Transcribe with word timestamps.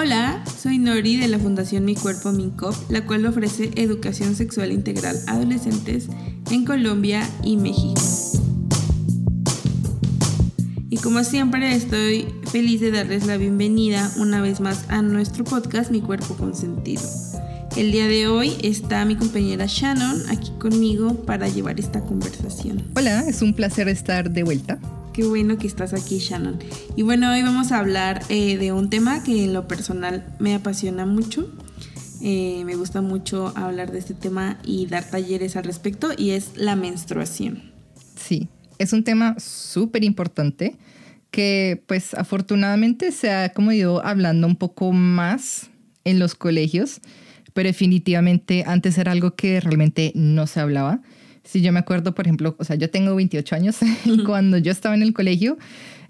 Hola, 0.00 0.44
soy 0.56 0.78
Nori 0.78 1.16
de 1.16 1.26
la 1.26 1.40
Fundación 1.40 1.84
Mi 1.84 1.96
Cuerpo 1.96 2.30
Mincop, 2.30 2.72
la 2.88 3.04
cual 3.04 3.26
ofrece 3.26 3.72
educación 3.74 4.36
sexual 4.36 4.70
integral 4.70 5.18
a 5.26 5.32
adolescentes 5.32 6.06
en 6.52 6.64
Colombia 6.64 7.28
y 7.42 7.56
México. 7.56 8.00
Y 10.88 10.98
como 10.98 11.24
siempre 11.24 11.74
estoy 11.74 12.32
feliz 12.48 12.80
de 12.80 12.92
darles 12.92 13.26
la 13.26 13.38
bienvenida 13.38 14.08
una 14.18 14.40
vez 14.40 14.60
más 14.60 14.84
a 14.88 15.02
nuestro 15.02 15.42
podcast 15.42 15.90
Mi 15.90 16.00
Cuerpo 16.00 16.34
Consentido. 16.34 17.02
El 17.76 17.90
día 17.90 18.06
de 18.06 18.28
hoy 18.28 18.52
está 18.62 19.04
mi 19.04 19.16
compañera 19.16 19.66
Shannon 19.66 20.30
aquí 20.30 20.52
conmigo 20.60 21.24
para 21.26 21.48
llevar 21.48 21.80
esta 21.80 22.02
conversación. 22.02 22.84
Hola, 22.94 23.24
es 23.26 23.42
un 23.42 23.52
placer 23.52 23.88
estar 23.88 24.30
de 24.30 24.44
vuelta. 24.44 24.78
Qué 25.18 25.24
bueno 25.24 25.58
que 25.58 25.66
estás 25.66 25.94
aquí, 25.94 26.18
Shannon. 26.18 26.60
Y 26.94 27.02
bueno, 27.02 27.32
hoy 27.32 27.42
vamos 27.42 27.72
a 27.72 27.80
hablar 27.80 28.22
eh, 28.28 28.56
de 28.56 28.70
un 28.70 28.88
tema 28.88 29.24
que 29.24 29.42
en 29.42 29.52
lo 29.52 29.66
personal 29.66 30.24
me 30.38 30.54
apasiona 30.54 31.06
mucho. 31.06 31.52
Eh, 32.22 32.62
me 32.64 32.76
gusta 32.76 33.02
mucho 33.02 33.52
hablar 33.56 33.90
de 33.90 33.98
este 33.98 34.14
tema 34.14 34.60
y 34.62 34.86
dar 34.86 35.02
talleres 35.02 35.56
al 35.56 35.64
respecto 35.64 36.10
y 36.16 36.30
es 36.30 36.52
la 36.54 36.76
menstruación. 36.76 37.72
Sí, 38.14 38.46
es 38.78 38.92
un 38.92 39.02
tema 39.02 39.34
súper 39.40 40.04
importante 40.04 40.76
que 41.32 41.82
pues 41.88 42.14
afortunadamente 42.14 43.10
se 43.10 43.32
ha 43.32 43.48
como 43.48 43.72
ido 43.72 44.06
hablando 44.06 44.46
un 44.46 44.54
poco 44.54 44.92
más 44.92 45.68
en 46.04 46.20
los 46.20 46.36
colegios, 46.36 47.00
pero 47.54 47.66
definitivamente 47.66 48.62
antes 48.64 48.96
era 48.98 49.10
algo 49.10 49.34
que 49.34 49.58
realmente 49.58 50.12
no 50.14 50.46
se 50.46 50.60
hablaba. 50.60 51.00
Si 51.48 51.62
yo 51.62 51.72
me 51.72 51.78
acuerdo, 51.78 52.14
por 52.14 52.26
ejemplo, 52.26 52.54
o 52.58 52.64
sea, 52.64 52.76
yo 52.76 52.90
tengo 52.90 53.14
28 53.14 53.54
años 53.54 53.78
y 54.04 54.22
cuando 54.22 54.58
yo 54.58 54.70
estaba 54.70 54.94
en 54.94 55.02
el 55.02 55.14
colegio, 55.14 55.56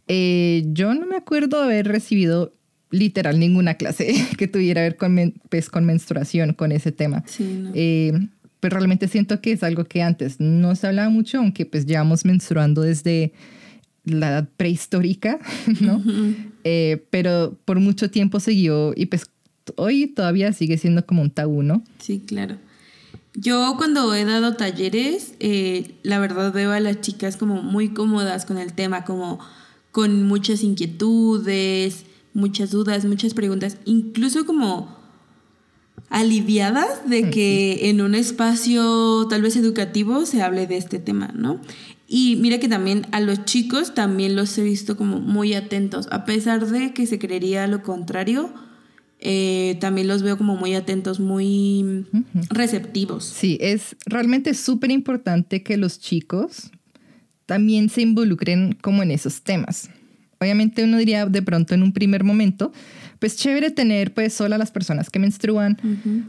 eh, 0.08 0.64
yo 0.72 0.92
no 0.94 1.06
me 1.06 1.14
acuerdo 1.14 1.62
haber 1.62 1.86
recibido 1.86 2.54
literal 2.90 3.38
ninguna 3.38 3.74
clase 3.74 4.14
que 4.36 4.48
tuviera 4.48 4.80
que 4.80 4.88
ver 4.88 4.96
con, 4.96 5.34
pues, 5.48 5.70
con 5.70 5.84
menstruación, 5.84 6.54
con 6.54 6.72
ese 6.72 6.90
tema. 6.90 7.22
Sí, 7.26 7.66
eh, 7.74 8.12
pero 8.58 8.78
realmente 8.78 9.06
siento 9.06 9.40
que 9.40 9.52
es 9.52 9.62
algo 9.62 9.84
que 9.84 10.02
antes 10.02 10.40
no 10.40 10.74
se 10.74 10.88
hablaba 10.88 11.08
mucho, 11.08 11.38
aunque 11.38 11.64
pues 11.64 11.86
llevamos 11.86 12.24
menstruando 12.24 12.82
desde 12.82 13.32
la 14.02 14.30
edad 14.30 14.48
prehistórica, 14.56 15.38
¿no? 15.80 16.02
Eh, 16.64 17.04
pero 17.10 17.56
por 17.64 17.78
mucho 17.78 18.10
tiempo 18.10 18.40
siguió 18.40 18.92
y 18.96 19.06
pues 19.06 19.30
hoy 19.76 20.08
todavía 20.08 20.52
sigue 20.52 20.78
siendo 20.78 21.06
como 21.06 21.22
un 21.22 21.30
tabú, 21.30 21.62
¿no? 21.62 21.84
Sí, 22.00 22.24
claro. 22.26 22.56
Yo 23.40 23.74
cuando 23.76 24.12
he 24.14 24.24
dado 24.24 24.54
talleres, 24.54 25.34
eh, 25.38 25.94
la 26.02 26.18
verdad 26.18 26.52
veo 26.52 26.72
a 26.72 26.80
las 26.80 27.00
chicas 27.00 27.36
como 27.36 27.62
muy 27.62 27.90
cómodas 27.90 28.44
con 28.44 28.58
el 28.58 28.72
tema, 28.72 29.04
como 29.04 29.38
con 29.92 30.24
muchas 30.24 30.64
inquietudes, 30.64 32.04
muchas 32.34 32.72
dudas, 32.72 33.04
muchas 33.04 33.34
preguntas, 33.34 33.76
incluso 33.84 34.44
como 34.44 34.98
aliviadas 36.10 37.08
de 37.08 37.30
que 37.30 37.90
en 37.90 38.00
un 38.00 38.16
espacio 38.16 39.28
tal 39.30 39.42
vez 39.42 39.54
educativo 39.54 40.26
se 40.26 40.42
hable 40.42 40.66
de 40.66 40.76
este 40.76 40.98
tema, 40.98 41.30
¿no? 41.32 41.60
Y 42.08 42.36
mira 42.40 42.58
que 42.58 42.68
también 42.68 43.06
a 43.12 43.20
los 43.20 43.44
chicos 43.44 43.94
también 43.94 44.34
los 44.34 44.58
he 44.58 44.64
visto 44.64 44.96
como 44.96 45.20
muy 45.20 45.54
atentos, 45.54 46.08
a 46.10 46.24
pesar 46.24 46.66
de 46.66 46.92
que 46.92 47.06
se 47.06 47.20
creería 47.20 47.68
lo 47.68 47.84
contrario, 47.84 48.52
eh, 49.20 49.76
también 49.80 50.06
los 50.06 50.22
veo 50.22 50.38
como 50.38 50.56
muy 50.56 50.74
atentos, 50.74 51.20
muy 51.20 52.06
receptivos. 52.50 53.24
Sí, 53.24 53.58
es 53.60 53.96
realmente 54.06 54.54
súper 54.54 54.90
importante 54.90 55.62
que 55.62 55.76
los 55.76 55.98
chicos 55.98 56.70
también 57.46 57.88
se 57.88 58.02
involucren 58.02 58.76
como 58.80 59.02
en 59.02 59.10
esos 59.10 59.42
temas. 59.42 59.90
Obviamente 60.40 60.84
uno 60.84 60.98
diría 60.98 61.26
de 61.26 61.42
pronto 61.42 61.74
en 61.74 61.82
un 61.82 61.92
primer 61.92 62.22
momento, 62.22 62.72
pues 63.18 63.36
chévere 63.36 63.70
tener 63.70 64.14
pues 64.14 64.34
solo 64.34 64.54
a 64.54 64.58
las 64.58 64.70
personas 64.70 65.10
que 65.10 65.18
menstruan, 65.18 65.78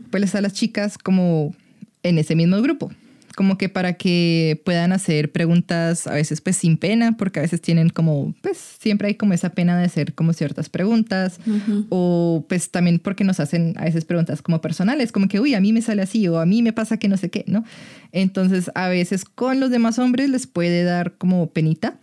pues 0.10 0.34
a 0.34 0.42
las 0.42 0.54
chicas 0.54 0.98
como 0.98 1.54
en 2.02 2.18
ese 2.18 2.36
mismo 2.36 2.60
grupo 2.62 2.92
como 3.40 3.58
que 3.58 3.70
para 3.70 3.94
que 3.94 4.62
puedan 4.66 4.92
hacer 4.92 5.32
preguntas 5.32 6.08
a 6.08 6.14
veces 6.14 6.42
pues 6.42 6.58
sin 6.58 6.76
pena, 6.76 7.16
porque 7.16 7.40
a 7.40 7.42
veces 7.42 7.62
tienen 7.62 7.88
como, 7.88 8.36
pues 8.42 8.58
siempre 8.58 9.08
hay 9.08 9.16
como 9.16 9.32
esa 9.32 9.52
pena 9.52 9.80
de 9.80 9.86
hacer 9.86 10.14
como 10.14 10.34
ciertas 10.34 10.68
preguntas, 10.68 11.40
o 11.88 12.44
pues 12.50 12.70
también 12.70 13.00
porque 13.00 13.24
nos 13.24 13.40
hacen 13.40 13.76
a 13.78 13.86
veces 13.86 14.04
preguntas 14.04 14.42
como 14.42 14.60
personales, 14.60 15.14
como 15.14 15.30
que, 15.30 15.40
uy, 15.40 15.54
a 15.54 15.62
mí 15.62 15.72
me 15.72 15.82
sale 15.82 16.02
así, 16.02 16.28
o 16.28 16.38
a 16.38 16.46
mí 16.46 16.62
me 16.62 16.74
pasa 16.74 16.98
que 16.98 17.08
no 17.08 17.16
sé 17.16 17.30
qué, 17.30 17.46
¿no? 17.48 17.64
Entonces 18.12 18.72
a 18.76 18.90
veces 18.90 19.24
con 19.24 19.62
los 19.62 19.72
demás 19.72 20.00
hombres 20.00 20.30
les 20.30 20.46
puede 20.46 20.84
dar 20.84 21.14
como 21.14 21.48
penita, 21.48 21.98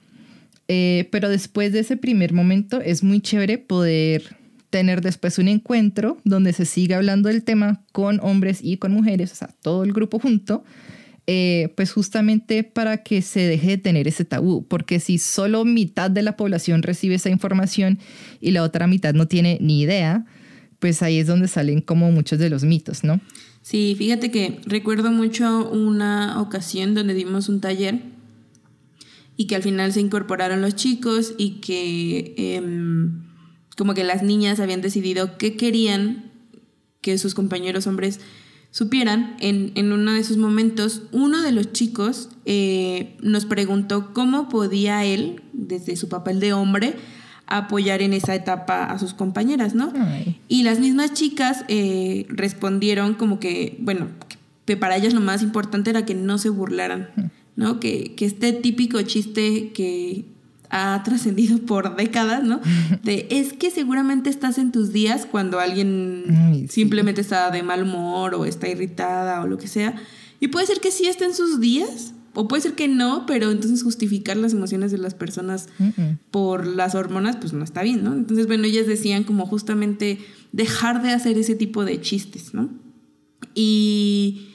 eh, 0.68 1.06
pero 1.12 1.28
después 1.28 1.70
de 1.70 1.80
ese 1.80 1.98
primer 1.98 2.32
momento 2.32 2.80
es 2.80 3.02
muy 3.02 3.20
chévere 3.20 3.58
poder 3.58 4.38
tener 4.70 5.02
después 5.02 5.38
un 5.38 5.48
encuentro 5.48 6.16
donde 6.24 6.54
se 6.54 6.64
siga 6.64 6.96
hablando 6.96 7.28
del 7.28 7.42
tema 7.42 7.82
con 7.92 8.20
hombres 8.22 8.60
y 8.62 8.78
con 8.78 8.92
mujeres, 8.92 9.32
o 9.32 9.34
sea, 9.34 9.50
todo 9.60 9.84
el 9.84 9.92
grupo 9.92 10.18
junto 10.18 10.64
eh, 11.26 11.72
pues 11.76 11.92
justamente 11.92 12.62
para 12.62 13.02
que 13.02 13.20
se 13.20 13.40
deje 13.40 13.70
de 13.70 13.78
tener 13.78 14.06
ese 14.06 14.24
tabú, 14.24 14.64
porque 14.66 15.00
si 15.00 15.18
solo 15.18 15.64
mitad 15.64 16.10
de 16.10 16.22
la 16.22 16.36
población 16.36 16.82
recibe 16.82 17.16
esa 17.16 17.30
información 17.30 17.98
y 18.40 18.52
la 18.52 18.62
otra 18.62 18.86
mitad 18.86 19.12
no 19.12 19.26
tiene 19.26 19.58
ni 19.60 19.80
idea, 19.80 20.24
pues 20.78 21.02
ahí 21.02 21.18
es 21.18 21.26
donde 21.26 21.48
salen 21.48 21.80
como 21.80 22.12
muchos 22.12 22.38
de 22.38 22.48
los 22.48 22.62
mitos, 22.62 23.02
¿no? 23.02 23.20
Sí, 23.62 23.96
fíjate 23.98 24.30
que 24.30 24.60
recuerdo 24.66 25.10
mucho 25.10 25.68
una 25.68 26.40
ocasión 26.40 26.94
donde 26.94 27.14
dimos 27.14 27.48
un 27.48 27.60
taller 27.60 28.00
y 29.36 29.48
que 29.48 29.56
al 29.56 29.64
final 29.64 29.92
se 29.92 30.00
incorporaron 30.00 30.60
los 30.62 30.76
chicos 30.76 31.34
y 31.36 31.60
que 31.60 32.34
em, 32.36 33.24
como 33.76 33.94
que 33.94 34.04
las 34.04 34.22
niñas 34.22 34.60
habían 34.60 34.80
decidido 34.80 35.36
qué 35.38 35.56
querían 35.56 36.30
que 37.00 37.18
sus 37.18 37.34
compañeros 37.34 37.88
hombres 37.88 38.20
supieran, 38.70 39.36
en, 39.40 39.72
en 39.74 39.92
uno 39.92 40.12
de 40.12 40.20
esos 40.20 40.36
momentos, 40.36 41.02
uno 41.12 41.42
de 41.42 41.52
los 41.52 41.72
chicos 41.72 42.28
eh, 42.44 43.16
nos 43.22 43.46
preguntó 43.46 44.12
cómo 44.12 44.48
podía 44.48 45.04
él, 45.04 45.42
desde 45.52 45.96
su 45.96 46.08
papel 46.08 46.40
de 46.40 46.52
hombre, 46.52 46.96
apoyar 47.46 48.02
en 48.02 48.12
esa 48.12 48.34
etapa 48.34 48.84
a 48.84 48.98
sus 48.98 49.14
compañeras, 49.14 49.74
¿no? 49.74 49.92
Y 50.48 50.64
las 50.64 50.80
mismas 50.80 51.12
chicas 51.12 51.64
eh, 51.68 52.26
respondieron 52.28 53.14
como 53.14 53.38
que, 53.38 53.76
bueno, 53.80 54.08
que 54.64 54.76
para 54.76 54.96
ellas 54.96 55.14
lo 55.14 55.20
más 55.20 55.42
importante 55.42 55.90
era 55.90 56.04
que 56.04 56.14
no 56.14 56.38
se 56.38 56.50
burlaran, 56.50 57.32
¿no? 57.54 57.78
Que, 57.80 58.14
que 58.16 58.26
este 58.26 58.52
típico 58.52 59.00
chiste 59.02 59.72
que 59.72 60.35
ha 60.70 61.02
trascendido 61.04 61.58
por 61.58 61.96
décadas, 61.96 62.42
¿no? 62.42 62.60
De 63.02 63.26
es 63.30 63.52
que 63.52 63.70
seguramente 63.70 64.30
estás 64.30 64.58
en 64.58 64.72
tus 64.72 64.92
días 64.92 65.26
cuando 65.26 65.60
alguien 65.60 66.66
simplemente 66.68 67.20
está 67.20 67.50
de 67.50 67.62
mal 67.62 67.82
humor 67.82 68.34
o 68.34 68.44
está 68.44 68.68
irritada 68.68 69.42
o 69.42 69.46
lo 69.46 69.58
que 69.58 69.68
sea. 69.68 69.94
Y 70.40 70.48
puede 70.48 70.66
ser 70.66 70.80
que 70.80 70.90
sí 70.90 71.06
esté 71.06 71.24
en 71.24 71.34
sus 71.34 71.60
días, 71.60 72.12
o 72.34 72.48
puede 72.48 72.62
ser 72.62 72.74
que 72.74 72.86
no, 72.86 73.24
pero 73.24 73.50
entonces 73.50 73.82
justificar 73.82 74.36
las 74.36 74.52
emociones 74.52 74.92
de 74.92 74.98
las 74.98 75.14
personas 75.14 75.70
por 76.30 76.66
las 76.66 76.94
hormonas, 76.94 77.36
pues 77.36 77.54
no 77.54 77.64
está 77.64 77.82
bien, 77.82 78.04
¿no? 78.04 78.12
Entonces, 78.12 78.46
bueno, 78.46 78.64
ellas 78.64 78.86
decían 78.86 79.24
como 79.24 79.46
justamente 79.46 80.18
dejar 80.52 81.02
de 81.02 81.12
hacer 81.12 81.38
ese 81.38 81.54
tipo 81.54 81.86
de 81.86 81.98
chistes, 82.02 82.52
¿no? 82.52 82.68
Y 83.54 84.48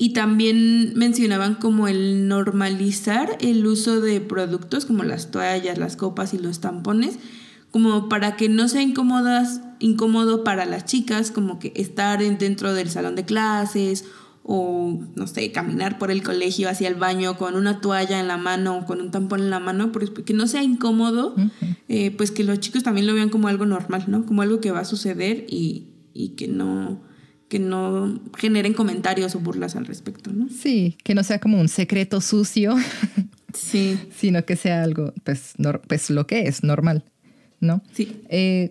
y 0.00 0.12
también 0.12 0.92
mencionaban 0.94 1.56
como 1.56 1.88
el 1.88 2.28
normalizar 2.28 3.36
el 3.40 3.66
uso 3.66 4.00
de 4.00 4.20
productos 4.20 4.86
como 4.86 5.02
las 5.02 5.32
toallas, 5.32 5.76
las 5.76 5.96
copas 5.96 6.32
y 6.34 6.38
los 6.38 6.60
tampones, 6.60 7.18
como 7.72 8.08
para 8.08 8.36
que 8.36 8.48
no 8.48 8.68
sea 8.68 8.80
incómodas, 8.80 9.60
incómodo 9.80 10.44
para 10.44 10.66
las 10.66 10.84
chicas, 10.84 11.32
como 11.32 11.58
que 11.58 11.72
estar 11.74 12.20
dentro 12.38 12.74
del 12.74 12.90
salón 12.90 13.16
de 13.16 13.24
clases 13.24 14.04
o, 14.44 15.00
no 15.16 15.26
sé, 15.26 15.50
caminar 15.50 15.98
por 15.98 16.12
el 16.12 16.22
colegio 16.22 16.70
hacia 16.70 16.86
el 16.86 16.94
baño 16.94 17.36
con 17.36 17.56
una 17.56 17.80
toalla 17.80 18.20
en 18.20 18.28
la 18.28 18.36
mano 18.36 18.78
o 18.78 18.86
con 18.86 19.00
un 19.00 19.10
tampón 19.10 19.40
en 19.40 19.50
la 19.50 19.58
mano, 19.58 19.90
que 20.24 20.32
no 20.32 20.46
sea 20.46 20.62
incómodo, 20.62 21.34
eh, 21.88 22.12
pues 22.12 22.30
que 22.30 22.44
los 22.44 22.60
chicos 22.60 22.84
también 22.84 23.08
lo 23.08 23.14
vean 23.14 23.30
como 23.30 23.48
algo 23.48 23.66
normal, 23.66 24.04
¿no? 24.06 24.24
Como 24.24 24.42
algo 24.42 24.60
que 24.60 24.70
va 24.70 24.80
a 24.80 24.84
suceder 24.84 25.44
y, 25.48 25.88
y 26.14 26.30
que 26.30 26.46
no 26.46 27.07
que 27.48 27.58
no 27.58 28.20
generen 28.36 28.74
comentarios 28.74 29.34
o 29.34 29.40
burlas 29.40 29.76
al 29.76 29.86
respecto, 29.86 30.32
¿no? 30.32 30.48
Sí, 30.48 30.96
que 31.02 31.14
no 31.14 31.22
sea 31.22 31.38
como 31.38 31.60
un 31.60 31.68
secreto 31.68 32.20
sucio, 32.20 32.76
sí. 33.54 33.98
sino 34.16 34.44
que 34.44 34.56
sea 34.56 34.82
algo, 34.82 35.12
pues, 35.24 35.54
pues 35.86 36.10
lo 36.10 36.26
que 36.26 36.42
es, 36.42 36.62
normal, 36.62 37.04
¿no? 37.60 37.82
Sí. 37.92 38.20
Eh, 38.28 38.70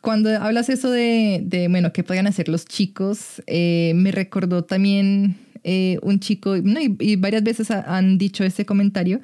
cuando 0.00 0.30
hablas 0.30 0.68
eso 0.68 0.90
de, 0.90 1.42
de, 1.44 1.68
bueno, 1.68 1.92
qué 1.92 2.02
podían 2.02 2.26
hacer 2.26 2.48
los 2.48 2.64
chicos, 2.64 3.42
eh, 3.46 3.92
me 3.94 4.10
recordó 4.10 4.64
también 4.64 5.36
eh, 5.64 5.98
un 6.02 6.18
chico, 6.18 6.56
no, 6.56 6.80
y, 6.80 7.16
varias 7.16 7.44
veces 7.44 7.70
han 7.70 8.18
dicho 8.18 8.42
ese 8.42 8.66
comentario, 8.66 9.20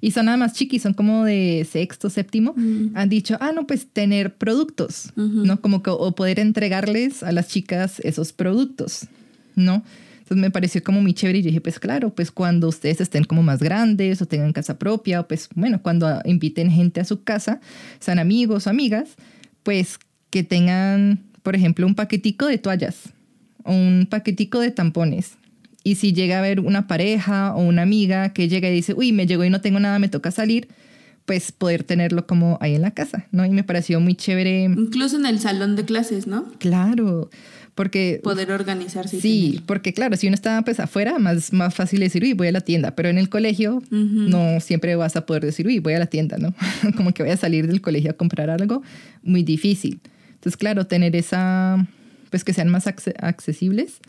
y 0.00 0.10
son 0.10 0.26
nada 0.26 0.36
más 0.36 0.54
chiquis, 0.54 0.82
son 0.82 0.94
como 0.94 1.24
de 1.24 1.66
sexto, 1.70 2.10
séptimo, 2.10 2.54
mm. 2.56 2.90
han 2.94 3.08
dicho, 3.08 3.36
ah, 3.40 3.52
no, 3.52 3.66
pues 3.66 3.86
tener 3.86 4.34
productos, 4.34 5.12
¿no? 5.16 5.60
Como 5.60 5.82
que, 5.82 5.90
o 5.90 6.14
poder 6.14 6.38
entregarles 6.38 7.22
a 7.22 7.32
las 7.32 7.48
chicas 7.48 8.00
esos 8.00 8.32
productos, 8.32 9.06
¿no? 9.54 9.82
Entonces 10.18 10.42
me 10.42 10.50
pareció 10.50 10.82
como 10.82 11.00
muy 11.00 11.14
chévere 11.14 11.38
y 11.38 11.42
dije, 11.42 11.60
pues 11.60 11.78
claro, 11.78 12.10
pues 12.10 12.32
cuando 12.32 12.68
ustedes 12.68 13.00
estén 13.00 13.24
como 13.24 13.42
más 13.42 13.62
grandes 13.62 14.20
o 14.20 14.26
tengan 14.26 14.52
casa 14.52 14.78
propia, 14.78 15.20
o 15.20 15.28
pues 15.28 15.48
bueno, 15.54 15.80
cuando 15.82 16.20
inviten 16.24 16.70
gente 16.70 17.00
a 17.00 17.04
su 17.04 17.22
casa, 17.22 17.60
sean 18.00 18.18
amigos 18.18 18.66
o 18.66 18.70
amigas, 18.70 19.10
pues 19.62 19.98
que 20.30 20.42
tengan 20.42 21.20
por 21.46 21.54
ejemplo, 21.54 21.86
un 21.86 21.94
paquetico 21.94 22.46
de 22.46 22.58
toallas 22.58 23.10
o 23.62 23.72
un 23.72 24.08
paquetico 24.10 24.58
de 24.58 24.72
tampones. 24.72 25.36
Y 25.86 25.94
si 25.94 26.12
llega 26.12 26.34
a 26.34 26.38
haber 26.40 26.58
una 26.58 26.88
pareja 26.88 27.54
o 27.54 27.62
una 27.62 27.82
amiga 27.82 28.30
que 28.30 28.48
llega 28.48 28.68
y 28.68 28.72
dice, 28.72 28.92
uy, 28.92 29.12
me 29.12 29.24
llegó 29.24 29.44
y 29.44 29.50
no 29.50 29.60
tengo 29.60 29.78
nada, 29.78 30.00
me 30.00 30.08
toca 30.08 30.32
salir, 30.32 30.66
pues 31.26 31.52
poder 31.52 31.84
tenerlo 31.84 32.26
como 32.26 32.58
ahí 32.60 32.74
en 32.74 32.82
la 32.82 32.90
casa, 32.90 33.28
¿no? 33.30 33.46
Y 33.46 33.50
me 33.50 33.62
pareció 33.62 34.00
muy 34.00 34.16
chévere. 34.16 34.64
Incluso 34.64 35.16
en 35.16 35.26
el 35.26 35.38
salón 35.38 35.76
de 35.76 35.84
clases, 35.84 36.26
¿no? 36.26 36.50
Claro, 36.58 37.30
porque... 37.76 38.18
Poder 38.24 38.50
organizarse. 38.50 39.20
Sí, 39.20 39.62
porque 39.64 39.92
claro, 39.92 40.16
si 40.16 40.26
uno 40.26 40.34
está 40.34 40.60
pues 40.62 40.80
afuera, 40.80 41.20
más, 41.20 41.52
más 41.52 41.72
fácil 41.72 42.00
decir, 42.00 42.24
uy, 42.24 42.32
voy 42.32 42.48
a 42.48 42.52
la 42.52 42.62
tienda, 42.62 42.96
pero 42.96 43.08
en 43.08 43.16
el 43.16 43.28
colegio 43.28 43.80
no 43.92 44.58
siempre 44.58 44.96
vas 44.96 45.14
a 45.14 45.24
poder 45.24 45.44
decir, 45.44 45.68
uy, 45.68 45.78
voy 45.78 45.94
a 45.94 46.00
la 46.00 46.06
tienda, 46.06 46.36
¿no? 46.36 46.52
como 46.96 47.14
que 47.14 47.22
voy 47.22 47.30
a 47.30 47.36
salir 47.36 47.68
del 47.68 47.80
colegio 47.80 48.10
a 48.10 48.14
comprar 48.14 48.50
algo, 48.50 48.82
muy 49.22 49.44
difícil. 49.44 50.00
Entonces, 50.34 50.56
claro, 50.56 50.88
tener 50.88 51.14
esa, 51.14 51.86
pues 52.30 52.42
que 52.42 52.52
sean 52.52 52.70
más 52.70 52.88
accesibles, 52.88 54.00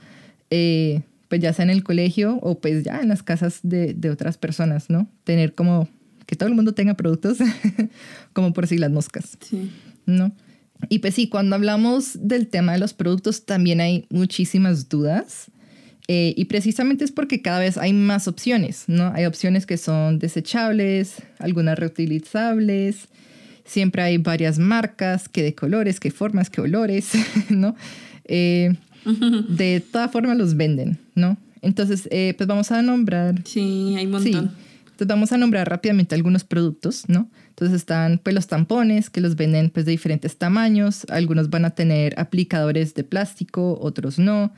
eh, 0.49 1.03
pues 1.27 1.41
ya 1.41 1.53
sea 1.53 1.63
en 1.63 1.69
el 1.69 1.83
colegio 1.83 2.39
o 2.41 2.59
pues 2.59 2.83
ya 2.83 3.01
en 3.01 3.09
las 3.09 3.23
casas 3.23 3.59
de, 3.63 3.93
de 3.93 4.09
otras 4.09 4.37
personas, 4.37 4.89
¿no? 4.89 5.07
Tener 5.23 5.53
como 5.55 5.87
que 6.25 6.35
todo 6.35 6.49
el 6.49 6.55
mundo 6.55 6.73
tenga 6.73 6.95
productos, 6.95 7.37
como 8.33 8.53
por 8.53 8.67
si 8.67 8.77
las 8.77 8.91
moscas. 8.91 9.37
Sí. 9.41 9.71
¿No? 10.05 10.33
Y 10.89 10.99
pues 10.99 11.15
sí, 11.15 11.27
cuando 11.27 11.55
hablamos 11.55 12.17
del 12.21 12.47
tema 12.47 12.73
de 12.73 12.79
los 12.79 12.93
productos 12.93 13.45
también 13.45 13.81
hay 13.81 14.05
muchísimas 14.09 14.89
dudas. 14.89 15.49
Eh, 16.09 16.33
y 16.37 16.45
precisamente 16.45 17.03
es 17.03 17.11
porque 17.11 17.41
cada 17.41 17.59
vez 17.59 17.77
hay 17.77 17.91
más 17.91 18.29
opciones, 18.29 18.85
¿no? 18.87 19.11
Hay 19.13 19.25
opciones 19.25 19.65
que 19.65 19.75
son 19.75 20.19
desechables, 20.19 21.21
algunas 21.37 21.77
reutilizables, 21.77 23.09
siempre 23.65 24.01
hay 24.03 24.17
varias 24.17 24.57
marcas, 24.57 25.27
que 25.27 25.43
de 25.43 25.53
colores, 25.53 25.99
que 25.99 26.09
formas, 26.09 26.49
que 26.49 26.61
olores, 26.61 27.11
¿no? 27.49 27.75
Eh, 28.23 28.73
de 29.49 29.83
toda 29.91 30.09
forma 30.09 30.35
los 30.35 30.55
venden, 30.55 30.99
¿no? 31.15 31.37
Entonces, 31.61 32.07
eh, 32.11 32.33
pues 32.37 32.47
vamos 32.47 32.71
a 32.71 32.81
nombrar. 32.81 33.41
Sí, 33.45 33.95
hay 33.97 34.05
un 34.05 34.11
montón. 34.11 34.51
Entonces 34.85 35.07
vamos 35.07 35.31
a 35.31 35.37
nombrar 35.37 35.69
rápidamente 35.69 36.15
algunos 36.15 36.43
productos, 36.43 37.03
¿no? 37.07 37.29
Entonces 37.49 37.75
están 37.75 38.19
pues 38.23 38.33
los 38.33 38.47
tampones 38.47 39.11
que 39.11 39.21
los 39.21 39.35
venden 39.35 39.69
pues 39.69 39.85
de 39.85 39.91
diferentes 39.91 40.37
tamaños, 40.37 41.05
algunos 41.09 41.51
van 41.51 41.65
a 41.65 41.71
tener 41.71 42.19
aplicadores 42.19 42.95
de 42.95 43.03
plástico, 43.03 43.77
otros 43.79 44.17
no. 44.17 44.51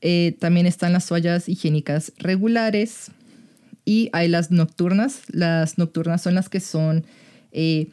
Eh, 0.00 0.36
también 0.40 0.66
están 0.66 0.92
las 0.92 1.06
toallas 1.06 1.48
higiénicas 1.48 2.12
regulares 2.18 3.12
y 3.84 4.10
hay 4.12 4.28
las 4.28 4.50
nocturnas. 4.50 5.22
Las 5.28 5.78
nocturnas 5.78 6.20
son 6.20 6.34
las 6.34 6.48
que 6.48 6.58
son 6.58 7.04
eh, 7.52 7.88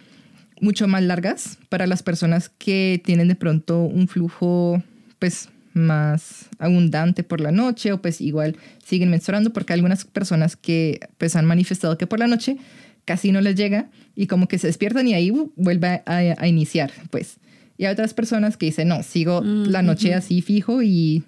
mucho 0.62 0.88
más 0.88 1.04
largas 1.04 1.60
para 1.70 1.86
las 1.86 2.02
personas 2.02 2.50
que 2.50 3.02
tienen 3.06 3.28
de 3.28 3.36
pronto 3.36 3.84
un 3.84 4.08
flujo 4.08 4.82
pues 5.20 5.50
más 5.74 6.48
abundante 6.60 7.24
por 7.24 7.42
la 7.42 7.52
noche 7.52 7.92
o 7.92 8.02
pues 8.02 8.22
igual 8.22 8.58
siguen 8.86 9.10
menstruando 9.10 9.52
porque 9.54 9.74
hay 9.74 9.78
algunas 9.80 10.06
personas 10.06 10.56
que 10.56 11.00
pues 11.18 11.36
han 11.36 11.46
manifestado 11.46 11.98
que 11.98 12.08
por 12.08 12.20
la 12.20 12.28
noche 12.28 12.58
casi 13.06 13.32
no 13.32 13.42
les 13.42 13.56
llega 13.56 13.90
y 14.16 14.28
como 14.28 14.48
que 14.48 14.58
se 14.58 14.68
despiertan 14.68 15.08
y 15.08 15.14
ahí 15.14 15.32
uh, 15.32 15.52
vuelve 15.56 16.02
a, 16.06 16.48
iniciar 16.48 16.92
pues. 17.10 17.38
Y 17.78 17.86
hay 17.86 17.94
otras 17.94 18.14
personas 18.14 18.56
que 18.56 18.68
dicen, 18.68 18.88
no, 18.88 19.02
sigo 19.02 19.42
mm, 19.42 19.66
la 19.66 19.82
noche 19.82 20.14
así 20.14 20.42
fijo 20.42 20.84
y 20.84 21.24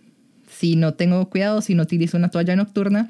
si 0.49 0.75
no 0.75 0.93
tengo 0.93 1.27
cuidado, 1.29 1.61
si 1.61 1.73
no 1.73 1.83
utilizo 1.83 2.17
una 2.17 2.29
toalla 2.29 2.55
nocturna, 2.55 3.09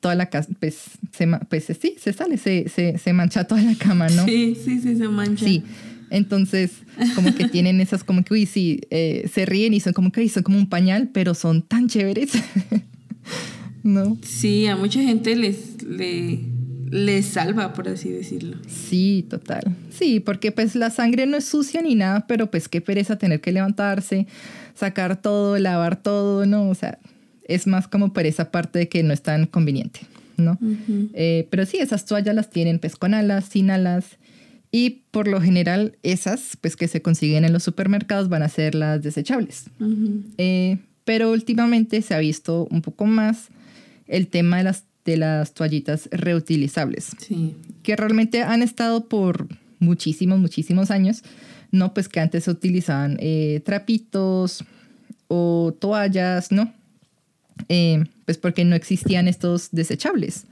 toda 0.00 0.14
la 0.14 0.26
casa, 0.26 0.50
pues, 0.58 0.78
se, 1.12 1.28
pues 1.48 1.66
sí, 1.80 1.94
se 1.98 2.12
sale, 2.12 2.38
se, 2.38 2.68
se, 2.68 2.98
se 2.98 3.12
mancha 3.12 3.44
toda 3.44 3.62
la 3.62 3.74
cama, 3.76 4.08
¿no? 4.08 4.24
Sí, 4.24 4.56
sí, 4.62 4.80
sí, 4.80 4.96
se 4.96 5.08
mancha. 5.08 5.44
Sí. 5.44 5.62
Entonces, 6.10 6.72
como 7.14 7.34
que 7.34 7.48
tienen 7.48 7.80
esas, 7.80 8.04
como 8.04 8.24
que, 8.24 8.34
uy, 8.34 8.46
sí, 8.46 8.80
eh, 8.90 9.28
se 9.32 9.46
ríen 9.46 9.72
y 9.74 9.80
son 9.80 9.92
como 9.92 10.12
que, 10.12 10.28
son 10.28 10.42
como 10.42 10.58
un 10.58 10.68
pañal, 10.68 11.10
pero 11.12 11.34
son 11.34 11.62
tan 11.62 11.88
chéveres. 11.88 12.32
¿No? 13.82 14.18
Sí, 14.22 14.66
a 14.66 14.76
mucha 14.76 15.00
gente 15.00 15.34
les, 15.36 15.76
les 16.90 17.24
salva, 17.24 17.72
por 17.72 17.88
así 17.88 18.10
decirlo. 18.10 18.58
Sí, 18.68 19.24
total. 19.30 19.62
Sí, 19.90 20.20
porque 20.20 20.52
pues 20.52 20.74
la 20.74 20.90
sangre 20.90 21.26
no 21.26 21.36
es 21.36 21.44
sucia 21.44 21.80
ni 21.80 21.94
nada, 21.94 22.26
pero 22.26 22.50
pues 22.50 22.68
qué 22.68 22.80
pereza 22.80 23.16
tener 23.16 23.40
que 23.40 23.52
levantarse, 23.52 24.26
sacar 24.74 25.22
todo, 25.22 25.58
lavar 25.58 26.02
todo, 26.02 26.44
¿no? 26.44 26.68
O 26.68 26.74
sea, 26.74 26.98
es 27.44 27.66
más 27.66 27.88
como 27.88 28.12
por 28.12 28.26
esa 28.26 28.50
parte 28.50 28.80
de 28.80 28.88
que 28.88 29.02
no 29.02 29.12
es 29.12 29.22
tan 29.22 29.46
conveniente, 29.46 30.00
¿no? 30.36 30.58
Eh, 31.14 31.46
pero 31.50 31.64
sí, 31.66 31.78
esas 31.78 32.04
toallas 32.04 32.34
las 32.34 32.50
tienen 32.50 32.78
pues 32.78 32.96
con 32.96 33.14
alas, 33.14 33.46
sin 33.46 33.70
alas, 33.70 34.18
y 34.72 35.02
por 35.10 35.26
lo 35.26 35.40
general 35.40 35.96
esas, 36.02 36.56
pues 36.60 36.76
que 36.76 36.88
se 36.88 37.02
consiguen 37.02 37.44
en 37.44 37.52
los 37.52 37.62
supermercados, 37.62 38.28
van 38.28 38.42
a 38.42 38.48
ser 38.48 38.74
las 38.74 39.02
desechables. 39.02 39.64
Eh, 40.38 40.78
pero 41.04 41.32
últimamente 41.32 42.02
se 42.02 42.14
ha 42.14 42.18
visto 42.18 42.68
un 42.70 42.82
poco 42.82 43.06
más 43.06 43.48
el 44.06 44.28
tema 44.28 44.58
de 44.58 44.64
las, 44.64 44.84
de 45.04 45.16
las 45.16 45.54
toallitas 45.54 46.08
reutilizables, 46.12 47.16
que 47.82 47.96
realmente 47.96 48.42
han 48.42 48.62
estado 48.62 49.08
por 49.08 49.48
muchísimos, 49.80 50.38
muchísimos 50.38 50.90
años, 50.90 51.22
¿no? 51.72 51.94
Pues 51.94 52.08
que 52.08 52.20
antes 52.20 52.44
se 52.44 52.50
utilizaban 52.50 53.16
eh, 53.20 53.60
trapitos 53.64 54.64
o 55.26 55.74
toallas, 55.80 56.52
¿no? 56.52 56.72
Eh, 57.68 58.04
pues 58.24 58.38
porque 58.38 58.64
no 58.64 58.76
existían 58.76 59.28
estos 59.28 59.70
desechables. 59.72 60.44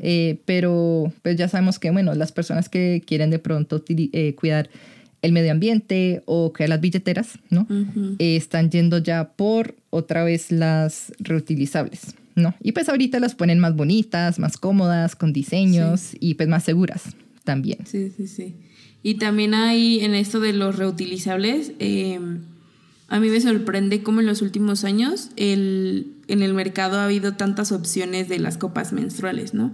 Eh, 0.00 0.38
pero 0.46 1.12
pues 1.22 1.36
ya 1.36 1.48
sabemos 1.48 1.78
que, 1.78 1.90
bueno, 1.90 2.14
las 2.14 2.32
personas 2.32 2.68
que 2.68 3.02
quieren 3.06 3.30
de 3.30 3.38
pronto 3.38 3.82
eh, 3.88 4.34
cuidar 4.34 4.70
el 5.22 5.32
medio 5.32 5.52
ambiente 5.52 6.22
o 6.24 6.52
crear 6.52 6.70
las 6.70 6.80
billeteras, 6.80 7.38
¿no? 7.50 7.66
están 8.18 8.70
yendo 8.70 8.98
ya 8.98 9.32
por 9.32 9.74
otra 9.90 10.24
vez 10.24 10.50
las 10.50 11.12
reutilizables, 11.18 12.14
¿no? 12.36 12.54
Y 12.62 12.72
pues 12.72 12.88
ahorita 12.88 13.20
las 13.20 13.34
ponen 13.34 13.58
más 13.58 13.76
bonitas, 13.76 14.38
más 14.38 14.56
cómodas, 14.56 15.14
con 15.14 15.34
diseños 15.34 16.16
y 16.20 16.34
pues 16.34 16.48
más 16.48 16.64
seguras 16.64 17.02
también. 17.44 17.80
Sí, 17.84 18.10
sí, 18.16 18.28
sí. 18.28 18.54
Y 19.02 19.16
también 19.16 19.52
hay 19.52 20.00
en 20.00 20.14
esto 20.14 20.40
de 20.40 20.54
los 20.54 20.76
reutilizables, 20.76 21.72
a 23.10 23.18
mí 23.18 23.28
me 23.28 23.40
sorprende 23.40 24.04
cómo 24.04 24.20
en 24.20 24.26
los 24.26 24.40
últimos 24.40 24.84
años 24.84 25.30
el, 25.34 26.06
en 26.32 26.42
el 26.42 26.54
mercado 26.54 26.98
ha 26.98 27.04
habido 27.04 27.34
tantas 27.34 27.72
opciones 27.72 28.28
de 28.28 28.38
las 28.38 28.58
copas 28.58 28.92
menstruales, 28.92 29.54
¿no? 29.54 29.72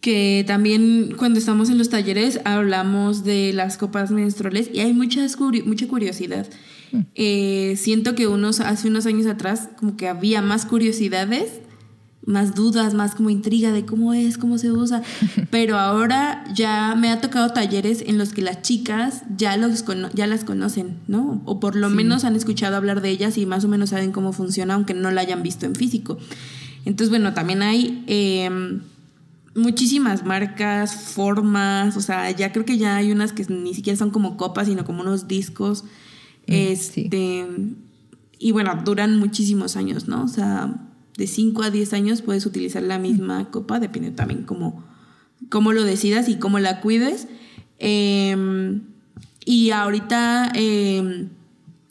Que 0.00 0.44
también 0.46 1.14
cuando 1.16 1.38
estamos 1.38 1.70
en 1.70 1.78
los 1.78 1.90
talleres 1.90 2.40
hablamos 2.44 3.24
de 3.24 3.52
las 3.52 3.78
copas 3.78 4.10
menstruales 4.10 4.70
y 4.72 4.80
hay 4.80 4.92
muchas, 4.92 5.36
mucha 5.38 5.88
curiosidad. 5.88 6.46
Mm. 6.92 7.00
Eh, 7.14 7.74
siento 7.76 8.14
que 8.14 8.26
unos, 8.26 8.60
hace 8.60 8.88
unos 8.88 9.06
años 9.06 9.26
atrás 9.26 9.68
como 9.78 9.96
que 9.96 10.08
había 10.08 10.42
más 10.42 10.66
curiosidades 10.66 11.60
más 12.28 12.54
dudas, 12.54 12.92
más 12.92 13.14
como 13.14 13.30
intriga 13.30 13.72
de 13.72 13.86
cómo 13.86 14.12
es, 14.12 14.36
cómo 14.36 14.58
se 14.58 14.70
usa. 14.70 15.02
Pero 15.50 15.78
ahora 15.78 16.44
ya 16.54 16.94
me 16.94 17.10
ha 17.10 17.22
tocado 17.22 17.54
talleres 17.54 18.04
en 18.06 18.18
los 18.18 18.34
que 18.34 18.42
las 18.42 18.60
chicas 18.60 19.22
ya, 19.36 19.56
los 19.56 19.82
ya 20.12 20.26
las 20.26 20.44
conocen, 20.44 20.98
¿no? 21.08 21.40
O 21.46 21.58
por 21.58 21.74
lo 21.74 21.88
menos 21.88 22.24
han 22.24 22.36
escuchado 22.36 22.76
hablar 22.76 23.00
de 23.00 23.08
ellas 23.08 23.38
y 23.38 23.46
más 23.46 23.64
o 23.64 23.68
menos 23.68 23.90
saben 23.90 24.12
cómo 24.12 24.34
funciona, 24.34 24.74
aunque 24.74 24.92
no 24.92 25.10
la 25.10 25.22
hayan 25.22 25.42
visto 25.42 25.64
en 25.64 25.74
físico. 25.74 26.18
Entonces, 26.84 27.08
bueno, 27.08 27.32
también 27.32 27.62
hay 27.62 28.04
em, 28.06 28.82
muchísimas 29.54 30.26
marcas, 30.26 30.94
formas, 30.94 31.96
o 31.96 32.02
sea, 32.02 32.30
ya 32.30 32.52
creo 32.52 32.66
que 32.66 32.76
ya 32.76 32.96
hay 32.96 33.10
unas 33.10 33.32
que 33.32 33.46
ni 33.46 33.72
siquiera 33.72 33.96
son 33.96 34.10
como 34.10 34.36
copas, 34.36 34.66
sino 34.68 34.84
como 34.84 35.00
unos 35.00 35.28
discos. 35.28 35.84
Mm, 36.46 36.52
este, 36.52 37.46
Y 38.38 38.52
bueno, 38.52 38.82
duran 38.84 39.18
muchísimos 39.18 39.76
años, 39.76 40.08
¿no? 40.08 40.22
O 40.24 40.28
sea, 40.28 40.87
de 41.18 41.26
5 41.26 41.64
a 41.64 41.70
10 41.70 41.92
años 41.94 42.22
puedes 42.22 42.46
utilizar 42.46 42.82
la 42.82 42.98
misma 42.98 43.50
copa, 43.50 43.80
depende 43.80 44.12
también 44.12 44.44
cómo, 44.44 44.84
cómo 45.50 45.72
lo 45.72 45.82
decidas 45.82 46.28
y 46.28 46.36
cómo 46.36 46.60
la 46.60 46.80
cuides. 46.80 47.26
Em, 47.80 48.82
y 49.44 49.70
ahorita 49.70 50.52
em, 50.54 51.30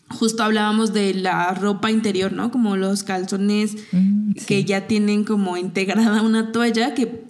justo 0.07 0.43
hablábamos 0.43 0.93
de 0.93 1.13
la 1.13 1.53
ropa 1.53 1.91
interior, 1.91 2.31
¿no? 2.31 2.51
Como 2.51 2.77
los 2.77 3.03
calzones 3.03 3.75
mm, 3.91 4.31
que 4.47 4.63
ya 4.63 4.87
tienen 4.87 5.25
como 5.25 5.57
integrada 5.57 6.21
una 6.21 6.53
toalla 6.53 6.93
que 6.93 7.27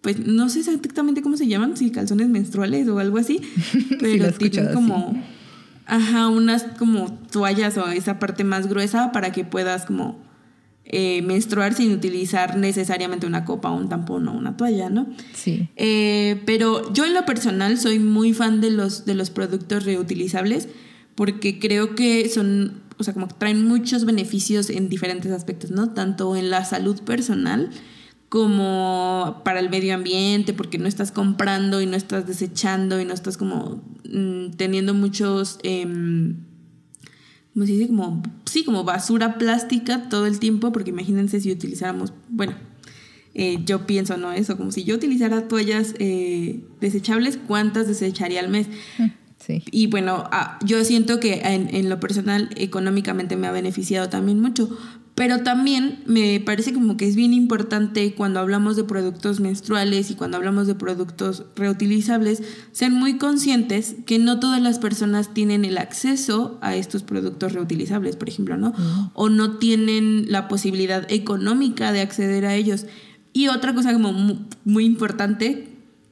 pues 0.00 0.18
no 0.18 0.48
sé 0.48 0.60
exactamente 0.60 1.22
cómo 1.22 1.36
se 1.36 1.46
llaman, 1.46 1.76
si 1.76 1.92
calzones 1.92 2.28
menstruales 2.28 2.88
o 2.88 2.98
algo 2.98 3.18
así, 3.18 3.40
pero 4.00 4.32
tienen 4.32 4.72
como 4.74 5.22
ajá, 5.86 6.26
unas 6.26 6.64
como 6.64 7.12
toallas 7.30 7.78
o 7.78 7.86
esa 7.90 8.18
parte 8.18 8.42
más 8.42 8.66
gruesa 8.66 9.12
para 9.12 9.30
que 9.30 9.44
puedas 9.44 9.86
como 9.86 10.27
eh, 10.90 11.20
menstruar 11.20 11.74
sin 11.74 11.92
utilizar 11.92 12.56
necesariamente 12.56 13.26
una 13.26 13.44
copa, 13.44 13.70
un 13.70 13.90
tampón 13.90 14.26
o 14.26 14.32
una 14.32 14.56
toalla, 14.56 14.88
¿no? 14.88 15.06
Sí. 15.34 15.68
Eh, 15.76 16.40
pero 16.46 16.90
yo 16.94 17.04
en 17.04 17.12
lo 17.12 17.26
personal 17.26 17.76
soy 17.78 17.98
muy 17.98 18.32
fan 18.32 18.62
de 18.62 18.70
los, 18.70 19.04
de 19.04 19.14
los 19.14 19.28
productos 19.28 19.84
reutilizables 19.84 20.68
porque 21.14 21.58
creo 21.58 21.94
que 21.94 22.26
son, 22.30 22.80
o 22.96 23.04
sea, 23.04 23.12
como 23.12 23.28
que 23.28 23.34
traen 23.34 23.66
muchos 23.66 24.06
beneficios 24.06 24.70
en 24.70 24.88
diferentes 24.88 25.30
aspectos, 25.30 25.70
¿no? 25.70 25.90
Tanto 25.90 26.34
en 26.36 26.48
la 26.48 26.64
salud 26.64 27.02
personal 27.02 27.68
como 28.30 29.42
para 29.44 29.60
el 29.60 29.68
medio 29.68 29.94
ambiente, 29.94 30.54
porque 30.54 30.78
no 30.78 30.88
estás 30.88 31.12
comprando 31.12 31.82
y 31.82 31.86
no 31.86 31.98
estás 31.98 32.26
desechando 32.26 32.98
y 32.98 33.04
no 33.04 33.12
estás 33.12 33.36
como 33.36 33.82
mm, 34.10 34.52
teniendo 34.56 34.94
muchos... 34.94 35.58
Em, 35.64 36.47
como 37.58 37.66
se 37.66 37.72
dice, 37.72 37.88
como, 37.88 38.22
sí, 38.44 38.62
como 38.62 38.84
basura 38.84 39.36
plástica 39.36 40.08
todo 40.08 40.26
el 40.26 40.38
tiempo, 40.38 40.70
porque 40.70 40.90
imagínense 40.90 41.40
si 41.40 41.50
utilizáramos, 41.50 42.12
bueno, 42.28 42.54
eh, 43.34 43.58
yo 43.66 43.84
pienso, 43.84 44.16
¿no? 44.16 44.32
Eso, 44.32 44.56
como 44.56 44.70
si 44.70 44.84
yo 44.84 44.94
utilizara 44.94 45.48
toallas 45.48 45.96
eh, 45.98 46.60
desechables, 46.80 47.36
¿cuántas 47.48 47.88
desecharía 47.88 48.38
al 48.38 48.48
mes? 48.48 48.68
Mm, 48.98 49.06
sí. 49.38 49.64
Y 49.72 49.88
bueno, 49.88 50.22
ah, 50.30 50.60
yo 50.64 50.84
siento 50.84 51.18
que 51.18 51.40
en, 51.44 51.74
en, 51.74 51.88
lo 51.88 51.98
personal 51.98 52.48
económicamente 52.54 53.34
me 53.34 53.48
ha 53.48 53.52
beneficiado 53.52 54.08
también 54.08 54.38
mucho, 54.38 54.78
pero 55.18 55.42
también 55.42 55.98
me 56.06 56.38
parece 56.38 56.72
como 56.72 56.96
que 56.96 57.08
es 57.08 57.16
bien 57.16 57.34
importante 57.34 58.14
cuando 58.14 58.38
hablamos 58.38 58.76
de 58.76 58.84
productos 58.84 59.40
menstruales 59.40 60.12
y 60.12 60.14
cuando 60.14 60.36
hablamos 60.36 60.68
de 60.68 60.76
productos 60.76 61.42
reutilizables, 61.56 62.40
ser 62.70 62.92
muy 62.92 63.18
conscientes 63.18 63.96
que 64.06 64.20
no 64.20 64.38
todas 64.38 64.62
las 64.62 64.78
personas 64.78 65.34
tienen 65.34 65.64
el 65.64 65.76
acceso 65.76 66.56
a 66.60 66.76
estos 66.76 67.02
productos 67.02 67.52
reutilizables, 67.52 68.14
por 68.14 68.28
ejemplo, 68.28 68.56
¿no? 68.56 68.72
O 69.12 69.28
no 69.28 69.58
tienen 69.58 70.30
la 70.30 70.46
posibilidad 70.46 71.04
económica 71.10 71.90
de 71.90 72.00
acceder 72.00 72.46
a 72.46 72.54
ellos. 72.54 72.86
Y 73.32 73.48
otra 73.48 73.74
cosa 73.74 73.92
como 73.92 74.12
muy 74.64 74.84
importante 74.84 75.68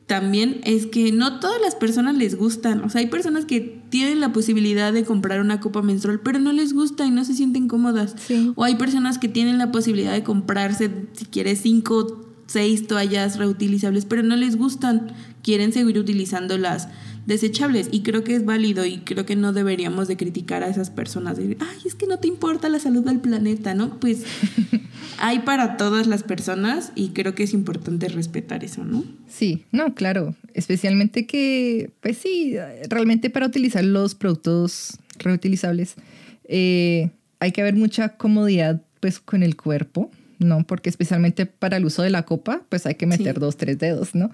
también 0.09 0.61
es 0.65 0.87
que 0.87 1.13
no 1.13 1.39
todas 1.39 1.61
las 1.61 1.77
personas 1.77 2.17
les 2.17 2.35
gustan. 2.35 2.83
O 2.83 2.91
sea, 2.91 3.03
hay 3.03 3.07
personas 3.07 3.45
que 3.45 3.76
tienen 3.89 4.21
la 4.21 4.33
posibilidad 4.33 4.93
de 4.93 5.05
comprar 5.05 5.41
una 5.41 5.61
copa 5.61 5.83
menstrual, 5.83 6.21
pero 6.21 6.39
no 6.39 6.53
les 6.53 6.73
gusta 6.73 7.07
y 7.07 7.11
no 7.11 7.25
se 7.25 7.35
sienten 7.35 7.69
cómodas. 7.69 8.17
O 8.55 8.65
hay 8.65 8.77
personas 8.77 9.19
que 9.19 9.29
tienen 9.29 9.59
la 9.59 9.73
posibilidad 9.73 10.13
de 10.13 10.23
comprarse, 10.23 10.91
si 11.13 11.25
quieres, 11.27 11.61
cinco, 11.63 12.26
seis 12.47 12.87
toallas 12.87 13.39
reutilizables, 13.39 14.05
pero 14.05 14.23
no 14.23 14.37
les 14.37 14.57
gustan. 14.57 15.13
Quieren 15.43 15.73
seguir 15.73 15.99
utilizándolas 15.99 16.89
desechables 17.27 17.89
y 17.91 18.03
creo 18.03 18.25
que 18.25 18.35
es 18.35 18.45
válido 18.45 18.87
y 18.87 18.99
creo 18.99 19.27
que 19.27 19.37
no 19.37 19.53
deberíamos 19.53 20.09
de 20.09 20.17
criticar 20.17 20.63
a 20.63 20.69
esas 20.69 20.91
personas 20.91 21.37
de, 21.37 21.57
ay, 21.61 21.79
es 21.85 21.95
que 21.95 22.07
no 22.07 22.19
te 22.19 22.29
importa 22.29 22.69
la 22.69 22.79
salud 22.79 23.05
del 23.05 23.21
planeta, 23.21 23.75
¿no? 23.75 23.99
Pues 23.99 24.23
hay 25.19 25.41
para 25.41 25.77
todas 25.77 26.07
las 26.07 26.23
personas 26.23 26.93
y 26.95 27.09
creo 27.09 27.35
que 27.35 27.43
es 27.43 27.53
importante 27.53 28.09
respetar 28.09 28.65
eso, 28.65 28.85
¿no? 28.85 29.05
Sí, 29.29 29.65
no, 29.73 29.95
claro, 29.95 30.37
especialmente 30.55 31.27
que, 31.27 31.91
pues 32.01 32.19
sí, 32.19 32.55
realmente 32.89 33.29
para 33.29 33.47
utilizar 33.47 33.85
los 33.85 34.15
productos 34.15 34.99
reutilizables 35.19 35.97
eh, 36.45 37.11
hay 37.41 37.53
que 37.53 37.61
haber 37.61 37.75
mucha 37.75 38.17
comodidad 38.17 38.83
pues 39.01 39.21
con 39.21 39.43
el 39.43 39.57
cuerpo, 39.57 40.11
¿no? 40.39 40.67
Porque 40.67 40.91
especialmente 40.91 41.47
para 41.47 41.77
el 41.77 41.85
uso 41.85 42.03
de 42.03 42.11
la 42.11 42.25
copa, 42.25 42.63
pues 42.69 42.87
hay 42.87 42.95
que 42.95 43.07
meter 43.07 43.39
dos, 43.39 43.57
tres 43.57 43.79
dedos, 43.79 44.15
¿no? 44.15 44.31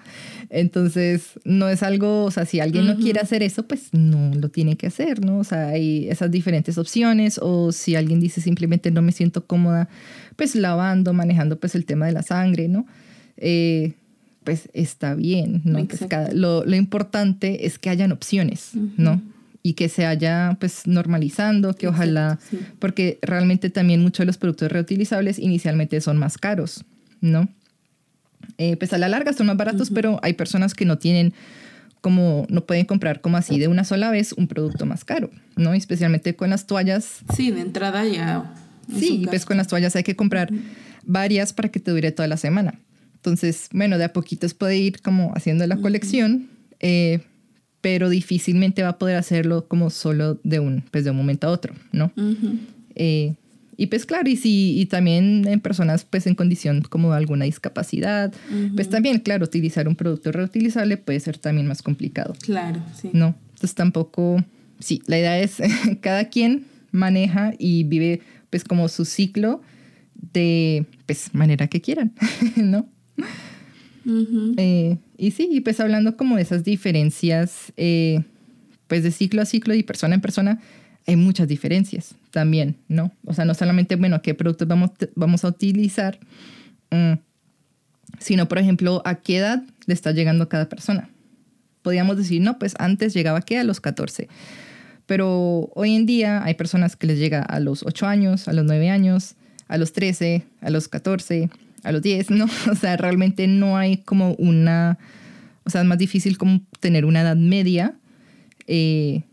Entonces, 0.49 1.39
no 1.45 1.69
es 1.69 1.83
algo, 1.83 2.25
o 2.25 2.31
sea, 2.31 2.45
si 2.45 2.59
alguien 2.59 2.85
no 2.85 2.97
quiere 2.97 3.19
hacer 3.19 3.43
eso, 3.43 3.67
pues 3.67 3.89
no 3.93 4.33
lo 4.35 4.49
tiene 4.49 4.75
que 4.75 4.87
hacer, 4.87 5.23
¿no? 5.23 5.39
O 5.39 5.43
sea, 5.43 5.69
hay 5.69 6.09
esas 6.09 6.31
diferentes 6.31 6.77
opciones, 6.77 7.39
o 7.41 7.71
si 7.71 7.95
alguien 7.95 8.19
dice 8.19 8.41
simplemente 8.41 8.91
no 8.91 9.01
me 9.01 9.11
siento 9.11 9.45
cómoda, 9.45 9.89
pues 10.35 10.55
lavando, 10.55 11.13
manejando 11.13 11.59
pues 11.59 11.75
el 11.75 11.85
tema 11.85 12.05
de 12.05 12.11
la 12.11 12.23
sangre, 12.23 12.67
¿no? 12.67 12.85
Eh, 13.37 13.93
pues 14.43 14.69
está 14.73 15.15
bien, 15.15 15.61
¿no? 15.63 15.85
Pues 15.85 16.01
lo, 16.33 16.65
lo, 16.65 16.75
importante 16.75 17.65
es 17.65 17.79
que 17.79 17.89
hayan 17.89 18.11
opciones, 18.11 18.71
¿no? 18.97 19.21
Y 19.63 19.73
que 19.73 19.87
se 19.87 20.05
haya 20.05 20.57
pues 20.59 20.85
normalizando, 20.85 21.73
que 21.73 21.87
ojalá, 21.87 22.37
porque 22.79 23.17
realmente 23.21 23.69
también 23.69 24.01
muchos 24.01 24.19
de 24.19 24.25
los 24.25 24.37
productos 24.37 24.69
reutilizables 24.69 25.39
inicialmente 25.39 26.01
son 26.01 26.17
más 26.17 26.37
caros, 26.37 26.83
¿no? 27.21 27.47
Eh, 28.57 28.75
pues 28.75 28.91
a 28.91 28.97
la 28.97 29.07
larga 29.07 29.31
son 29.31 29.47
más 29.47 29.55
baratos, 29.55 29.89
pero 29.89 30.19
hay 30.21 30.33
personas 30.33 30.73
que 30.73 30.83
no 30.83 30.97
tienen 30.97 31.33
como, 32.01 32.45
no 32.49 32.65
pueden 32.65 32.85
comprar 32.85 33.21
como 33.21 33.37
así 33.37 33.57
de 33.57 33.69
una 33.69 33.85
sola 33.85 34.11
vez 34.11 34.33
un 34.33 34.49
producto 34.49 34.85
más 34.85 35.05
caro, 35.05 35.31
¿no? 35.55 35.73
Especialmente 35.73 36.35
con 36.35 36.49
las 36.49 36.67
toallas. 36.67 37.19
Sí, 37.33 37.49
de 37.49 37.61
entrada 37.61 38.05
ya. 38.05 38.53
Sí, 38.93 39.23
pues 39.29 39.45
con 39.45 39.55
las 39.55 39.69
toallas 39.69 39.95
hay 39.95 40.03
que 40.03 40.17
comprar 40.17 40.49
varias 41.05 41.53
para 41.53 41.69
que 41.69 41.79
te 41.79 41.91
dure 41.91 42.11
toda 42.11 42.27
la 42.27 42.35
semana. 42.35 42.77
Entonces, 43.15 43.69
bueno, 43.71 43.97
de 43.97 44.03
a 44.03 44.11
poquitos 44.11 44.53
puede 44.53 44.75
ir 44.75 45.01
como 45.01 45.31
haciendo 45.35 45.65
la 45.65 45.77
colección. 45.77 46.49
Eh, 46.81 47.21
pero 47.83 48.07
difícilmente 48.07 48.81
va 48.81 48.89
a 48.89 48.97
poder 48.97 49.17
hacerlo 49.17 49.67
como 49.67 49.89
solo 49.89 50.39
de 50.45 50.61
un, 50.61 50.85
pues 50.89 51.03
de 51.03 51.11
un 51.11 51.17
momento 51.17 51.47
a 51.47 51.49
otro, 51.49 51.75
¿no? 51.91 52.13
Eh, 52.95 53.33
y 53.75 53.87
pues 53.87 54.05
claro, 54.05 54.29
y, 54.29 54.37
si, 54.37 54.79
y 54.79 54.85
también 54.85 55.45
en 55.45 55.59
personas 55.59 56.05
pues 56.05 56.25
en 56.25 56.33
condición 56.33 56.81
como 56.83 57.11
de 57.11 57.17
alguna 57.17 57.43
discapacidad, 57.43 58.33
pues 58.73 58.87
también, 58.87 59.19
claro, 59.19 59.43
utilizar 59.43 59.89
un 59.89 59.97
producto 59.97 60.31
reutilizable 60.31 60.95
puede 60.95 61.19
ser 61.19 61.37
también 61.37 61.67
más 61.67 61.81
complicado. 61.81 62.35
Claro, 62.39 62.81
sí. 62.95 63.09
¿No? 63.11 63.35
Entonces 63.49 63.75
tampoco, 63.75 64.41
sí, 64.79 65.01
la 65.05 65.19
idea 65.19 65.37
es 65.39 65.57
cada 65.99 66.29
quien 66.29 66.63
maneja 66.91 67.53
y 67.59 67.83
vive 67.83 68.21
pues 68.49 68.63
como 68.63 68.87
su 68.87 69.03
ciclo 69.03 69.61
de 70.31 70.85
pues 71.05 71.33
manera 71.33 71.67
que 71.67 71.81
quieran, 71.81 72.13
¿no? 72.55 72.87
Eh, 74.57 74.97
y 75.17 75.31
sí, 75.31 75.47
y 75.51 75.61
pues 75.61 75.79
hablando 75.79 76.17
como 76.17 76.35
de 76.35 76.41
esas 76.41 76.63
diferencias, 76.63 77.71
eh, 77.77 78.23
pues 78.87 79.03
de 79.03 79.11
ciclo 79.11 79.41
a 79.41 79.45
ciclo 79.45 79.73
y 79.73 79.83
persona 79.83 80.15
en 80.15 80.21
persona, 80.21 80.59
hay 81.05 81.15
muchas 81.15 81.47
diferencias 81.47 82.15
también, 82.31 82.77
¿no? 82.87 83.11
O 83.25 83.33
sea, 83.33 83.45
no 83.45 83.53
solamente, 83.53 83.95
bueno, 83.95 84.21
qué 84.21 84.33
productos 84.33 84.67
vamos, 84.67 84.91
vamos 85.15 85.43
a 85.43 85.49
utilizar, 85.49 86.19
mm, 86.91 87.13
sino, 88.19 88.47
por 88.47 88.57
ejemplo, 88.57 89.01
a 89.05 89.15
qué 89.15 89.37
edad 89.37 89.63
le 89.85 89.93
está 89.93 90.11
llegando 90.11 90.47
cada 90.49 90.69
persona. 90.69 91.09
Podríamos 91.81 92.17
decir, 92.17 92.41
no, 92.41 92.57
pues 92.59 92.75
antes 92.79 93.13
llegaba 93.13 93.41
que 93.41 93.57
a 93.57 93.63
los 93.63 93.81
14, 93.81 94.29
pero 95.05 95.69
hoy 95.75 95.95
en 95.95 96.05
día 96.05 96.43
hay 96.43 96.53
personas 96.53 96.95
que 96.95 97.07
les 97.07 97.19
llega 97.19 97.41
a 97.41 97.59
los 97.59 97.83
8 97.83 98.07
años, 98.07 98.47
a 98.47 98.53
los 98.53 98.65
9 98.65 98.89
años, 98.89 99.35
a 99.67 99.77
los 99.77 99.91
13, 99.91 100.43
a 100.61 100.69
los 100.69 100.87
14, 100.87 101.49
a 101.83 101.91
los 101.91 102.01
10, 102.01 102.31
¿no? 102.31 102.45
O 102.71 102.75
sea, 102.75 102.97
realmente 102.97 103.47
no 103.47 103.77
hay 103.77 103.97
como 103.97 104.33
una, 104.35 104.97
o 105.63 105.69
sea, 105.69 105.81
es 105.81 105.87
más 105.87 105.97
difícil 105.97 106.37
como 106.37 106.61
tener 106.79 107.05
una 107.05 107.21
edad 107.21 107.35
media 107.35 107.95
eh, 108.67 109.23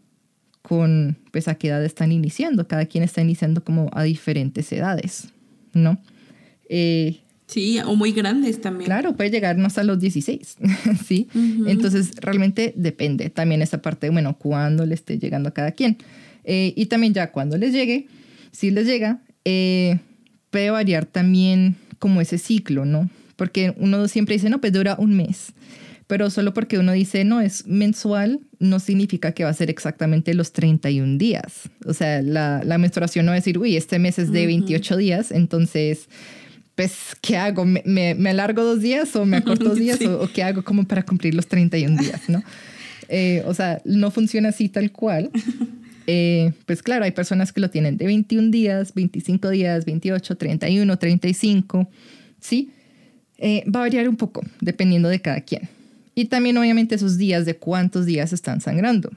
con, 0.62 1.16
pues, 1.32 1.48
a 1.48 1.54
qué 1.54 1.68
edad 1.68 1.84
están 1.84 2.12
iniciando. 2.12 2.68
Cada 2.68 2.86
quien 2.86 3.02
está 3.04 3.20
iniciando 3.22 3.64
como 3.64 3.88
a 3.92 4.02
diferentes 4.02 4.70
edades, 4.72 5.28
¿no? 5.72 5.98
Eh, 6.68 7.20
sí, 7.46 7.78
o 7.80 7.96
muy 7.96 8.12
grandes 8.12 8.60
también. 8.60 8.86
Claro, 8.86 9.16
puede 9.16 9.30
llegarnos 9.30 9.78
a 9.78 9.84
los 9.84 9.98
16, 9.98 10.58
¿sí? 11.06 11.28
Entonces, 11.66 12.12
realmente 12.20 12.72
depende 12.76 13.30
también 13.30 13.62
esa 13.62 13.80
parte 13.82 14.06
de, 14.06 14.10
bueno, 14.10 14.36
cuándo 14.38 14.86
le 14.86 14.94
esté 14.94 15.18
llegando 15.18 15.48
a 15.48 15.52
cada 15.52 15.72
quien. 15.72 15.98
Eh, 16.44 16.72
y 16.76 16.86
también 16.86 17.14
ya 17.14 17.32
cuando 17.32 17.56
les 17.56 17.72
llegue, 17.72 18.06
si 18.50 18.70
les 18.70 18.86
llega, 18.86 19.20
puede 19.44 20.70
variar 20.70 21.06
también 21.06 21.76
como 22.00 22.20
ese 22.20 22.38
ciclo, 22.38 22.84
¿no? 22.84 23.08
Porque 23.36 23.72
uno 23.76 24.08
siempre 24.08 24.34
dice, 24.34 24.50
no, 24.50 24.60
pues 24.60 24.72
dura 24.72 24.96
un 24.98 25.14
mes. 25.14 25.52
Pero 26.08 26.28
solo 26.28 26.52
porque 26.52 26.76
uno 26.76 26.90
dice, 26.90 27.22
no, 27.24 27.40
es 27.40 27.68
mensual, 27.68 28.40
no 28.58 28.80
significa 28.80 29.30
que 29.30 29.44
va 29.44 29.50
a 29.50 29.54
ser 29.54 29.70
exactamente 29.70 30.34
los 30.34 30.52
31 30.52 31.18
días. 31.18 31.70
O 31.86 31.94
sea, 31.94 32.20
la, 32.20 32.62
la 32.64 32.78
menstruación 32.78 33.26
no 33.26 33.30
va 33.30 33.34
a 33.34 33.38
decir, 33.38 33.58
uy, 33.58 33.76
este 33.76 34.00
mes 34.00 34.18
es 34.18 34.32
de 34.32 34.46
28 34.46 34.96
días, 34.96 35.30
entonces, 35.30 36.08
pues, 36.74 37.14
¿qué 37.20 37.36
hago? 37.36 37.64
¿Me, 37.64 37.84
me, 37.84 38.30
alargo 38.30 38.64
dos 38.64 38.80
días 38.80 39.14
o 39.14 39.24
me 39.24 39.36
acorto 39.36 39.66
dos 39.66 39.78
días? 39.78 40.00
o, 40.02 40.28
qué 40.32 40.42
hago 40.42 40.64
como 40.64 40.82
para 40.84 41.04
cumplir 41.04 41.34
los 41.34 41.46
31 41.46 42.02
días, 42.02 42.28
no? 42.28 42.42
Eh, 43.12 43.42
o 43.44 43.54
sea, 43.54 43.82
no 43.84 44.12
funciona 44.12 44.50
así 44.50 44.68
tal 44.68 44.92
cual. 44.92 45.32
Eh, 46.12 46.54
pues 46.66 46.82
claro, 46.82 47.04
hay 47.04 47.12
personas 47.12 47.52
que 47.52 47.60
lo 47.60 47.70
tienen 47.70 47.96
de 47.96 48.04
21 48.04 48.50
días, 48.50 48.94
25 48.94 49.48
días, 49.50 49.84
28, 49.84 50.36
31, 50.36 50.98
35, 50.98 51.88
¿sí? 52.40 52.72
Eh, 53.38 53.62
va 53.64 53.78
a 53.78 53.82
variar 53.84 54.08
un 54.08 54.16
poco 54.16 54.42
dependiendo 54.60 55.08
de 55.08 55.20
cada 55.20 55.40
quien. 55.42 55.68
Y 56.16 56.24
también 56.24 56.58
obviamente 56.58 56.96
esos 56.96 57.16
días 57.16 57.46
de 57.46 57.54
cuántos 57.54 58.06
días 58.06 58.32
están 58.32 58.60
sangrando. 58.60 59.12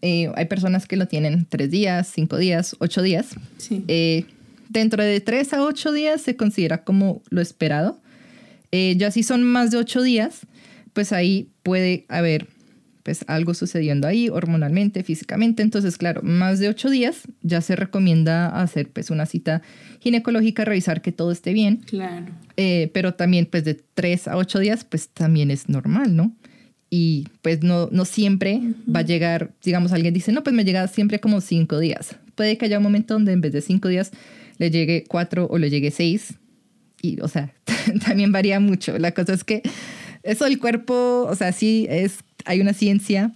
Eh, 0.00 0.32
hay 0.34 0.46
personas 0.46 0.86
que 0.86 0.96
lo 0.96 1.08
tienen 1.08 1.44
3 1.46 1.70
días, 1.70 2.10
5 2.14 2.38
días, 2.38 2.74
8 2.78 3.02
días. 3.02 3.26
Sí. 3.58 3.84
dentro 4.70 5.04
de 5.04 5.20
3 5.20 5.52
a 5.52 5.62
8 5.62 5.92
días 5.92 6.22
se 6.22 6.36
considera 6.36 6.84
como 6.84 7.20
lo 7.28 7.42
esperado. 7.42 8.00
ya 8.72 9.10
si 9.10 9.22
son 9.22 9.42
más 9.42 9.70
de 9.72 9.76
8 9.76 10.00
días, 10.00 10.40
pues 10.94 11.12
ahí 11.12 11.50
puede 11.62 12.06
haber 12.08 12.48
pues 13.06 13.24
algo 13.28 13.54
sucediendo 13.54 14.08
ahí 14.08 14.28
hormonalmente, 14.28 15.04
físicamente. 15.04 15.62
Entonces, 15.62 15.96
claro, 15.96 16.22
más 16.24 16.58
de 16.58 16.68
ocho 16.68 16.90
días 16.90 17.22
ya 17.40 17.60
se 17.60 17.76
recomienda 17.76 18.48
hacer 18.60 18.90
pues 18.90 19.10
una 19.10 19.26
cita 19.26 19.62
ginecológica, 20.00 20.64
revisar 20.64 21.02
que 21.02 21.12
todo 21.12 21.30
esté 21.30 21.52
bien. 21.52 21.76
Claro. 21.86 22.26
Eh, 22.56 22.90
pero 22.92 23.14
también 23.14 23.46
pues 23.46 23.64
de 23.64 23.74
tres 23.94 24.26
a 24.26 24.36
ocho 24.36 24.58
días 24.58 24.82
pues 24.82 25.08
también 25.08 25.52
es 25.52 25.68
normal, 25.68 26.16
¿no? 26.16 26.34
Y 26.90 27.28
pues 27.42 27.62
no, 27.62 27.88
no 27.92 28.04
siempre 28.06 28.60
va 28.92 29.00
a 29.00 29.04
llegar, 29.04 29.52
digamos, 29.62 29.92
alguien 29.92 30.12
dice, 30.12 30.32
no, 30.32 30.42
pues 30.42 30.56
me 30.56 30.64
llega 30.64 30.88
siempre 30.88 31.20
como 31.20 31.40
cinco 31.40 31.78
días. 31.78 32.16
Puede 32.34 32.58
que 32.58 32.64
haya 32.64 32.78
un 32.78 32.82
momento 32.82 33.14
donde 33.14 33.30
en 33.30 33.40
vez 33.40 33.52
de 33.52 33.60
cinco 33.60 33.86
días 33.86 34.10
le 34.58 34.72
llegue 34.72 35.04
cuatro 35.06 35.46
o 35.48 35.58
le 35.58 35.70
llegue 35.70 35.92
seis. 35.92 36.34
Y, 37.00 37.20
o 37.20 37.28
sea, 37.28 37.54
también 38.04 38.32
varía 38.32 38.58
mucho. 38.58 38.98
La 38.98 39.12
cosa 39.12 39.32
es 39.32 39.44
que 39.44 39.62
eso 40.24 40.44
del 40.44 40.58
cuerpo, 40.58 41.24
o 41.30 41.36
sea, 41.36 41.52
sí 41.52 41.86
es 41.88 42.18
hay 42.46 42.60
una 42.60 42.72
ciencia, 42.72 43.32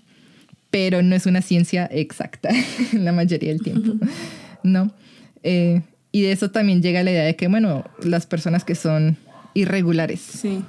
pero 0.71 1.03
no 1.03 1.15
es 1.15 1.27
una 1.27 1.43
ciencia 1.43 1.87
exacta 1.91 2.51
la 2.93 3.13
mayoría 3.13 3.51
del 3.51 3.63
tiempo, 3.63 3.95
¿no? 4.63 4.93
Eh, 5.43 5.83
y 6.13 6.23
de 6.23 6.33
eso 6.33 6.51
también 6.51 6.83
llega 6.83 7.03
la 7.03 7.11
idea 7.11 7.25
de 7.25 7.37
que, 7.37 7.49
bueno, 7.49 7.85
las 8.03 8.27
personas 8.27 8.65
que 8.65 8.75
son 8.75 9.17
irregulares. 9.55 10.21
Sí. 10.21 10.63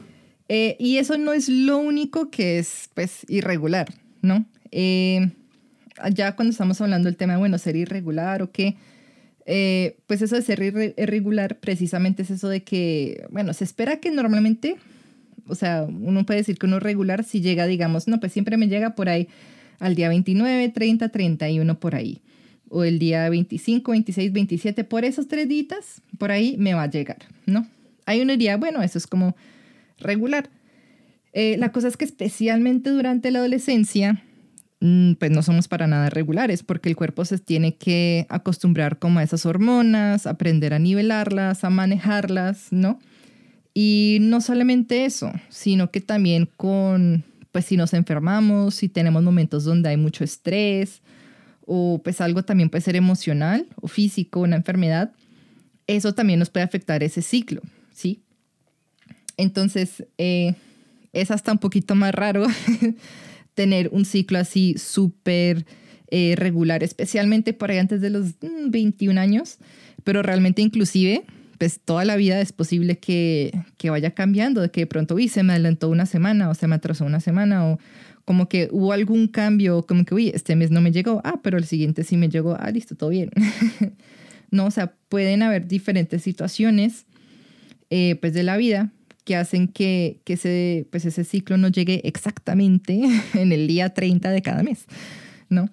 Eh, 0.49 0.75
y 0.79 0.97
eso 0.97 1.17
no 1.17 1.33
es 1.33 1.49
lo 1.49 1.77
único 1.77 2.29
que 2.29 2.59
es, 2.59 2.89
pues, 2.93 3.25
irregular, 3.29 3.93
¿no? 4.21 4.45
Eh, 4.71 5.31
ya 6.13 6.35
cuando 6.35 6.51
estamos 6.51 6.79
hablando 6.81 7.07
del 7.07 7.17
tema 7.17 7.33
de, 7.33 7.39
bueno, 7.39 7.57
ser 7.57 7.75
irregular 7.75 8.41
o 8.41 8.51
qué, 8.51 8.75
eh, 9.45 9.97
pues 10.07 10.21
eso 10.21 10.35
de 10.35 10.41
ser 10.41 10.61
irregular 10.97 11.57
precisamente 11.59 12.21
es 12.21 12.31
eso 12.31 12.47
de 12.47 12.63
que, 12.63 13.25
bueno, 13.31 13.53
se 13.53 13.63
espera 13.63 13.99
que 13.99 14.11
normalmente, 14.11 14.77
o 15.47 15.55
sea, 15.55 15.83
uno 15.83 16.25
puede 16.25 16.39
decir 16.39 16.57
que 16.57 16.65
uno 16.65 16.79
regular 16.79 17.23
si 17.23 17.41
llega, 17.41 17.65
digamos, 17.67 18.07
no, 18.07 18.19
pues 18.19 18.31
siempre 18.31 18.57
me 18.57 18.67
llega 18.67 18.95
por 18.95 19.09
ahí 19.09 19.27
al 19.79 19.95
día 19.95 20.09
29, 20.09 20.69
30, 20.69 21.09
31 21.09 21.79
por 21.79 21.95
ahí. 21.95 22.21
O 22.69 22.83
el 22.83 22.99
día 22.99 23.29
25, 23.29 23.91
26, 23.91 24.31
27, 24.31 24.83
por 24.83 25.03
esos 25.03 25.27
tres 25.27 25.49
días, 25.49 26.01
por 26.17 26.31
ahí 26.31 26.55
me 26.57 26.73
va 26.73 26.83
a 26.83 26.89
llegar, 26.89 27.17
¿no? 27.45 27.67
Ahí 28.05 28.21
uno 28.21 28.31
diría, 28.31 28.57
bueno, 28.57 28.81
eso 28.81 28.97
es 28.97 29.07
como 29.07 29.35
regular. 29.99 30.49
Eh, 31.33 31.57
la 31.57 31.71
cosa 31.71 31.87
es 31.87 31.97
que 31.97 32.05
especialmente 32.05 32.89
durante 32.89 33.29
la 33.31 33.39
adolescencia, 33.39 34.23
Mm, 34.81 35.13
pues 35.13 35.29
no 35.29 35.43
somos 35.43 35.67
para 35.67 35.85
nada 35.85 36.09
regulares, 36.09 36.63
porque 36.63 36.89
el 36.89 36.95
cuerpo 36.95 37.23
se 37.23 37.37
tiene 37.37 37.75
que 37.75 38.25
acostumbrar 38.29 38.97
como 38.97 39.19
a 39.19 39.23
esas 39.23 39.45
hormonas, 39.45 40.25
aprender 40.25 40.73
a 40.73 40.79
nivelarlas, 40.79 41.63
a 41.63 41.69
manejarlas, 41.69 42.69
¿no? 42.71 42.99
Y 43.73 44.17
no 44.21 44.41
solamente 44.41 45.05
eso, 45.05 45.31
sino 45.49 45.91
que 45.91 46.01
también 46.01 46.49
con, 46.57 47.23
pues 47.51 47.65
si 47.65 47.77
nos 47.77 47.93
enfermamos, 47.93 48.75
si 48.75 48.89
tenemos 48.89 49.23
momentos 49.23 49.63
donde 49.63 49.89
hay 49.89 49.97
mucho 49.97 50.23
estrés, 50.23 51.01
o 51.65 52.01
pues 52.03 52.19
algo 52.19 52.43
también 52.43 52.69
puede 52.69 52.81
ser 52.81 52.95
emocional 52.95 53.65
o 53.79 53.87
físico, 53.87 54.41
una 54.41 54.57
enfermedad, 54.57 55.13
eso 55.87 56.13
también 56.13 56.39
nos 56.39 56.49
puede 56.49 56.65
afectar 56.65 57.03
ese 57.03 57.21
ciclo, 57.21 57.61
¿sí? 57.93 58.21
Entonces, 59.37 60.05
eh, 60.17 60.55
es 61.13 61.31
hasta 61.31 61.51
un 61.51 61.57
poquito 61.57 61.95
más 61.95 62.13
raro 62.13 62.45
tener 63.53 63.89
un 63.91 64.05
ciclo 64.05 64.39
así 64.39 64.75
súper 64.77 65.65
eh, 66.09 66.35
regular, 66.35 66.83
especialmente 66.83 67.53
por 67.53 67.71
ahí 67.71 67.77
antes 67.77 68.01
de 68.01 68.09
los 68.09 68.33
21 68.41 69.13
mm, 69.13 69.17
años, 69.17 69.57
pero 70.03 70.21
realmente 70.21 70.61
inclusive, 70.61 71.23
pues 71.61 71.79
toda 71.79 72.05
la 72.05 72.15
vida 72.15 72.41
es 72.41 72.53
posible 72.53 72.97
que, 72.97 73.51
que 73.77 73.91
vaya 73.91 74.15
cambiando, 74.15 74.61
de 74.61 74.71
que 74.71 74.81
de 74.81 74.87
pronto, 74.87 75.13
uy, 75.13 75.27
se 75.27 75.43
me 75.43 75.53
adelantó 75.53 75.89
una 75.89 76.07
semana 76.07 76.49
o 76.49 76.55
se 76.55 76.65
me 76.65 76.73
atrasó 76.73 77.05
una 77.05 77.19
semana 77.19 77.67
o 77.67 77.77
como 78.25 78.49
que 78.49 78.67
hubo 78.71 78.93
algún 78.93 79.27
cambio, 79.27 79.85
como 79.85 80.03
que, 80.03 80.15
uy, 80.15 80.29
este 80.29 80.55
mes 80.55 80.71
no 80.71 80.81
me 80.81 80.91
llegó, 80.91 81.21
ah, 81.23 81.39
pero 81.43 81.59
el 81.59 81.65
siguiente 81.65 82.03
sí 82.03 82.17
me 82.17 82.29
llegó, 82.29 82.57
ah, 82.59 82.71
listo, 82.71 82.95
todo 82.95 83.11
bien. 83.11 83.29
no, 84.49 84.65
o 84.65 84.71
sea, 84.71 84.95
pueden 85.07 85.43
haber 85.43 85.67
diferentes 85.67 86.23
situaciones, 86.23 87.05
eh, 87.91 88.15
pues, 88.15 88.33
de 88.33 88.41
la 88.41 88.57
vida 88.57 88.91
que 89.23 89.35
hacen 89.35 89.67
que, 89.67 90.19
que 90.23 90.33
ese, 90.33 90.87
pues 90.89 91.05
ese 91.05 91.23
ciclo 91.23 91.57
no 91.57 91.67
llegue 91.67 92.01
exactamente 92.05 93.03
en 93.35 93.51
el 93.51 93.67
día 93.67 93.93
30 93.93 94.31
de 94.31 94.41
cada 94.41 94.63
mes, 94.63 94.85
¿no? 95.47 95.69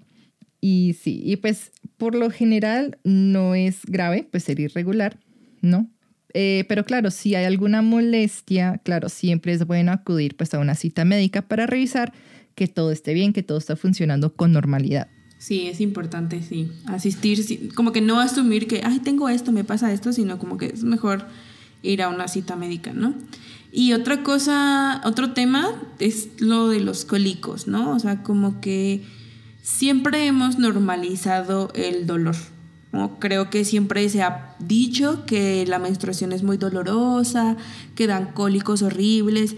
Y 0.60 0.96
sí, 1.00 1.22
y 1.24 1.36
pues 1.36 1.72
por 1.96 2.14
lo 2.14 2.28
general 2.28 2.98
no 3.04 3.54
es 3.54 3.86
grave, 3.86 4.28
pues 4.30 4.44
ser 4.44 4.60
irregular, 4.60 5.18
¿no? 5.62 5.90
Eh, 6.34 6.64
pero 6.68 6.84
claro, 6.84 7.10
si 7.10 7.34
hay 7.34 7.44
alguna 7.44 7.82
molestia, 7.82 8.80
claro, 8.84 9.08
siempre 9.08 9.52
es 9.52 9.66
bueno 9.66 9.92
acudir 9.92 10.36
pues 10.36 10.52
a 10.54 10.58
una 10.58 10.74
cita 10.74 11.04
médica 11.04 11.42
para 11.42 11.66
revisar 11.66 12.12
que 12.54 12.68
todo 12.68 12.90
esté 12.90 13.14
bien, 13.14 13.32
que 13.32 13.42
todo 13.42 13.58
está 13.58 13.76
funcionando 13.76 14.34
con 14.34 14.52
normalidad. 14.52 15.08
Sí, 15.38 15.68
es 15.68 15.80
importante, 15.80 16.42
sí, 16.42 16.70
asistir, 16.86 17.72
como 17.74 17.92
que 17.92 18.00
no 18.00 18.18
asumir 18.18 18.66
que, 18.66 18.82
ay, 18.84 18.98
tengo 18.98 19.28
esto, 19.28 19.52
me 19.52 19.62
pasa 19.62 19.92
esto, 19.92 20.12
sino 20.12 20.38
como 20.38 20.58
que 20.58 20.66
es 20.66 20.82
mejor 20.82 21.26
ir 21.82 22.02
a 22.02 22.08
una 22.08 22.26
cita 22.26 22.56
médica, 22.56 22.92
¿no? 22.92 23.14
Y 23.70 23.92
otra 23.92 24.24
cosa, 24.24 25.00
otro 25.04 25.32
tema 25.32 25.80
es 26.00 26.28
lo 26.40 26.68
de 26.68 26.80
los 26.80 27.04
cólicos, 27.04 27.68
¿no? 27.68 27.92
O 27.92 27.98
sea, 28.00 28.22
como 28.22 28.60
que 28.60 29.04
siempre 29.62 30.26
hemos 30.26 30.58
normalizado 30.58 31.70
el 31.74 32.06
dolor. 32.06 32.34
Creo 33.18 33.50
que 33.50 33.64
siempre 33.64 34.08
se 34.08 34.22
ha 34.22 34.56
dicho 34.58 35.26
que 35.26 35.66
la 35.66 35.78
menstruación 35.78 36.32
es 36.32 36.42
muy 36.42 36.56
dolorosa, 36.56 37.56
que 37.94 38.06
dan 38.06 38.32
cólicos 38.32 38.82
horribles 38.82 39.56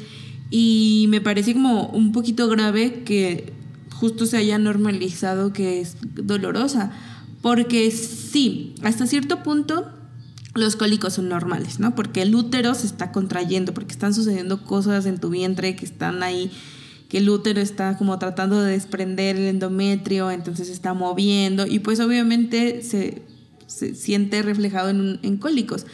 y 0.51 1.07
me 1.09 1.21
parece 1.21 1.55
como 1.55 1.87
un 1.87 2.13
poquito 2.13 2.49
grave 2.49 3.05
que 3.05 3.53
justo 3.93 4.27
se 4.27 4.37
haya 4.37 4.59
normalizado 4.59 5.53
que 5.53 5.81
es 5.81 5.97
dolorosa, 6.15 6.91
porque 7.41 7.91
sí, 7.91 8.75
hasta 8.83 9.07
cierto 9.07 9.43
punto 9.43 9.89
los 10.55 10.75
cólicos 10.75 11.15
son 11.15 11.29
normales, 11.29 11.79
¿no? 11.79 11.95
Porque 11.95 12.23
el 12.23 12.35
útero 12.35 12.75
se 12.75 12.87
está 12.87 13.13
contrayendo, 13.13 13.73
porque 13.73 13.93
están 13.93 14.13
sucediendo 14.13 14.65
cosas 14.65 15.07
en 15.07 15.19
tu 15.19 15.31
vientre 15.31 15.77
que 15.77 15.85
están 15.85 16.23
ahí, 16.25 16.51
que 17.11 17.19
el 17.19 17.29
útero 17.29 17.61
está 17.61 17.99
como 17.99 18.19
tratando 18.19 18.63
de 18.63 18.73
desprender 18.73 19.37
el 19.37 19.49
endometrio, 19.49 20.31
entonces 20.31 20.69
se 20.69 20.73
está 20.73 20.95
moviendo 20.95 21.67
y 21.67 21.81
pues 21.81 22.01
obviamente 22.01 22.83
se, 22.83 23.23
siente 23.67 24.41
reflejado 24.43 24.89
en, 24.89 25.19
en 25.23 25.37
cólicos. 25.37 25.87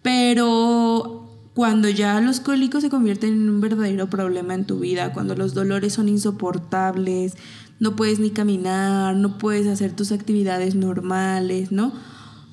Pero 0.00 1.50
cuando 1.54 1.88
ya 1.88 2.20
los 2.20 2.40
cólicos 2.40 2.82
se 2.82 2.88
convierten 2.88 3.32
en 3.32 3.48
un 3.48 3.60
verdadero 3.60 4.08
problema 4.08 4.54
en 4.54 4.64
tu 4.64 4.78
vida, 4.78 5.12
cuando 5.12 5.34
los 5.34 5.54
dolores 5.54 5.92
son 5.92 6.08
insoportables, 6.08 7.34
no 7.80 7.96
puedes 7.96 8.20
ni 8.20 8.30
caminar, 8.30 9.16
no 9.16 9.38
puedes 9.38 9.66
hacer 9.66 9.94
tus 9.94 10.12
actividades 10.12 10.76
normales, 10.76 11.72
¿no? 11.72 11.92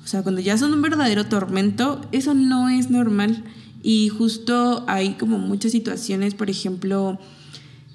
O 0.02 0.06
sea, 0.06 0.22
cuando 0.22 0.40
ya 0.40 0.58
son 0.58 0.74
un 0.74 0.82
verdadero 0.82 1.26
tormento, 1.26 2.00
eso 2.10 2.34
no 2.34 2.68
es 2.68 2.90
normal. 2.90 3.44
Y 3.82 4.08
justo 4.08 4.84
hay 4.88 5.14
como 5.14 5.38
muchas 5.38 5.72
situaciones, 5.72 6.34
por 6.34 6.50
ejemplo, 6.50 7.18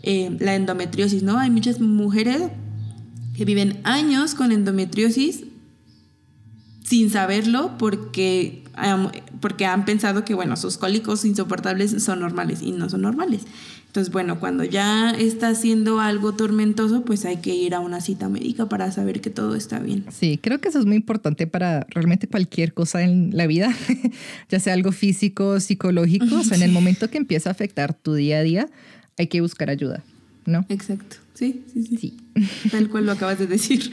eh, 0.04 0.36
la 0.40 0.56
endometriosis, 0.56 1.24
¿no? 1.24 1.38
Hay 1.40 1.50
muchas 1.50 1.80
mujeres 1.80 2.44
que 3.36 3.46
viven 3.46 3.80
años 3.84 4.36
con 4.36 4.52
endometriosis 4.52 5.44
sin 6.84 7.10
saberlo 7.10 7.78
porque, 7.78 8.64
porque 9.42 9.66
han 9.66 9.86
pensado 9.86 10.24
que, 10.24 10.34
bueno, 10.34 10.56
sus 10.56 10.78
cólicos 10.78 11.26
insoportables 11.26 12.02
son 12.02 12.22
normales 12.22 12.62
y 12.62 12.72
no 12.72 12.90
son 12.90 13.02
normales. 13.02 13.42
Entonces, 13.88 14.14
bueno, 14.14 14.40
cuando 14.40 14.64
ya 14.64 15.12
está 15.12 15.50
haciendo 15.50 16.00
algo 16.00 16.34
tormentoso, 16.34 17.04
pues 17.04 17.26
hay 17.26 17.38
que 17.38 17.56
ir 17.56 17.74
a 17.74 17.80
una 17.80 18.00
cita 18.00 18.30
médica 18.30 18.70
para 18.70 18.92
saber 18.92 19.22
que 19.22 19.30
todo 19.30 19.56
está 19.56 19.80
bien. 19.80 20.06
Sí, 20.12 20.40
creo 20.42 20.60
que 20.62 20.70
eso 20.70 20.80
es 20.80 20.86
muy 20.86 20.98
importante 20.98 21.48
para 21.48 21.86
realmente 21.90 22.28
cualquier 22.28 22.74
cosa 22.74 23.02
en 23.02 23.36
la 23.36 23.48
vida, 23.48 23.76
ya 24.50 24.60
sea 24.60 24.74
algo 24.74 24.92
físico, 24.92 25.60
psicológico, 25.60 26.36
o 26.36 26.44
sea, 26.44 26.58
en 26.58 26.64
el 26.64 26.72
momento 26.74 27.10
que 27.10 27.18
empieza 27.18 27.50
a 27.50 27.54
afectar 27.54 27.94
tu 27.94 28.14
día 28.14 28.38
a 28.38 28.44
día, 28.44 28.70
hay 29.18 29.28
que 29.28 29.42
buscar 29.42 29.70
ayuda, 29.70 30.04
¿no? 30.46 30.66
Exacto, 30.70 31.18
sí, 31.34 31.64
sí, 31.74 31.84
sí. 31.84 31.98
sí. 31.98 32.70
Tal 32.72 32.90
cual 32.90 33.06
lo 33.06 33.12
acabas 33.12 33.40
de 33.40 33.48
decir. 33.48 33.92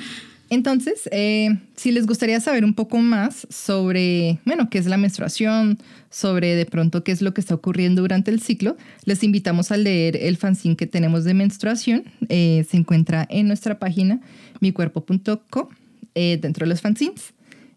Entonces, 0.50 1.08
eh, 1.10 1.58
si 1.74 1.90
les 1.90 2.06
gustaría 2.06 2.38
saber 2.38 2.64
un 2.64 2.74
poco 2.74 2.98
más 2.98 3.46
sobre, 3.50 4.38
bueno, 4.44 4.68
qué 4.70 4.78
es 4.78 4.86
la 4.86 4.96
menstruación, 4.96 5.78
sobre 6.10 6.54
de 6.54 6.66
pronto 6.66 7.02
qué 7.02 7.12
es 7.12 7.22
lo 7.22 7.34
que 7.34 7.40
está 7.40 7.54
ocurriendo 7.54 8.02
durante 8.02 8.30
el 8.30 8.40
ciclo, 8.40 8.76
les 9.04 9.24
invitamos 9.24 9.72
a 9.72 9.76
leer 9.76 10.16
el 10.16 10.36
fanzine 10.36 10.76
que 10.76 10.86
tenemos 10.86 11.24
de 11.24 11.34
menstruación. 11.34 12.04
Eh, 12.28 12.64
se 12.70 12.76
encuentra 12.76 13.26
en 13.30 13.48
nuestra 13.48 13.78
página 13.78 14.20
micuerpo.co 14.60 15.70
eh, 16.14 16.38
dentro 16.40 16.66
de 16.66 16.68
los 16.68 16.80
fanzines. 16.80 17.32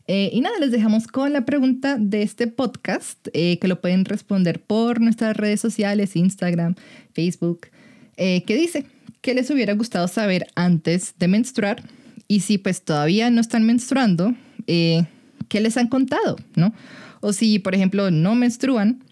Y 0.07 0.39
nada, 0.39 0.57
les 0.59 0.71
dejamos 0.71 1.07
con 1.07 1.33
la 1.33 1.45
pregunta 1.45 1.97
de 1.99 2.21
este 2.21 2.47
podcast, 2.47 3.27
que 3.33 3.67
lo 3.67 3.81
pueden 3.81 4.05
responder 4.05 4.61
por 4.61 5.01
nuestras 5.01 5.35
redes 5.35 5.59
sociales, 5.59 6.15
Instagram, 6.15 6.75
Facebook, 7.13 7.67
que 8.15 8.43
dice, 8.47 8.85
¿qué 9.21 9.33
les 9.33 9.49
hubiera 9.49 9.73
gustado 9.73 10.07
saber 10.07 10.47
antes 10.55 11.13
de 11.19 11.27
menstruar? 11.27 11.83
Y 12.27 12.41
si 12.41 12.57
pues 12.57 12.81
todavía 12.81 13.29
no 13.29 13.41
están 13.41 13.65
menstruando, 13.65 14.35
eh, 14.67 15.05
¿qué 15.47 15.61
les 15.61 15.77
han 15.77 15.87
contado? 15.87 16.37
¿No? 16.55 16.73
O 17.21 17.33
si, 17.33 17.59
por 17.59 17.73
ejemplo, 17.73 18.11
no 18.11 18.35
menstruan, 18.35 19.03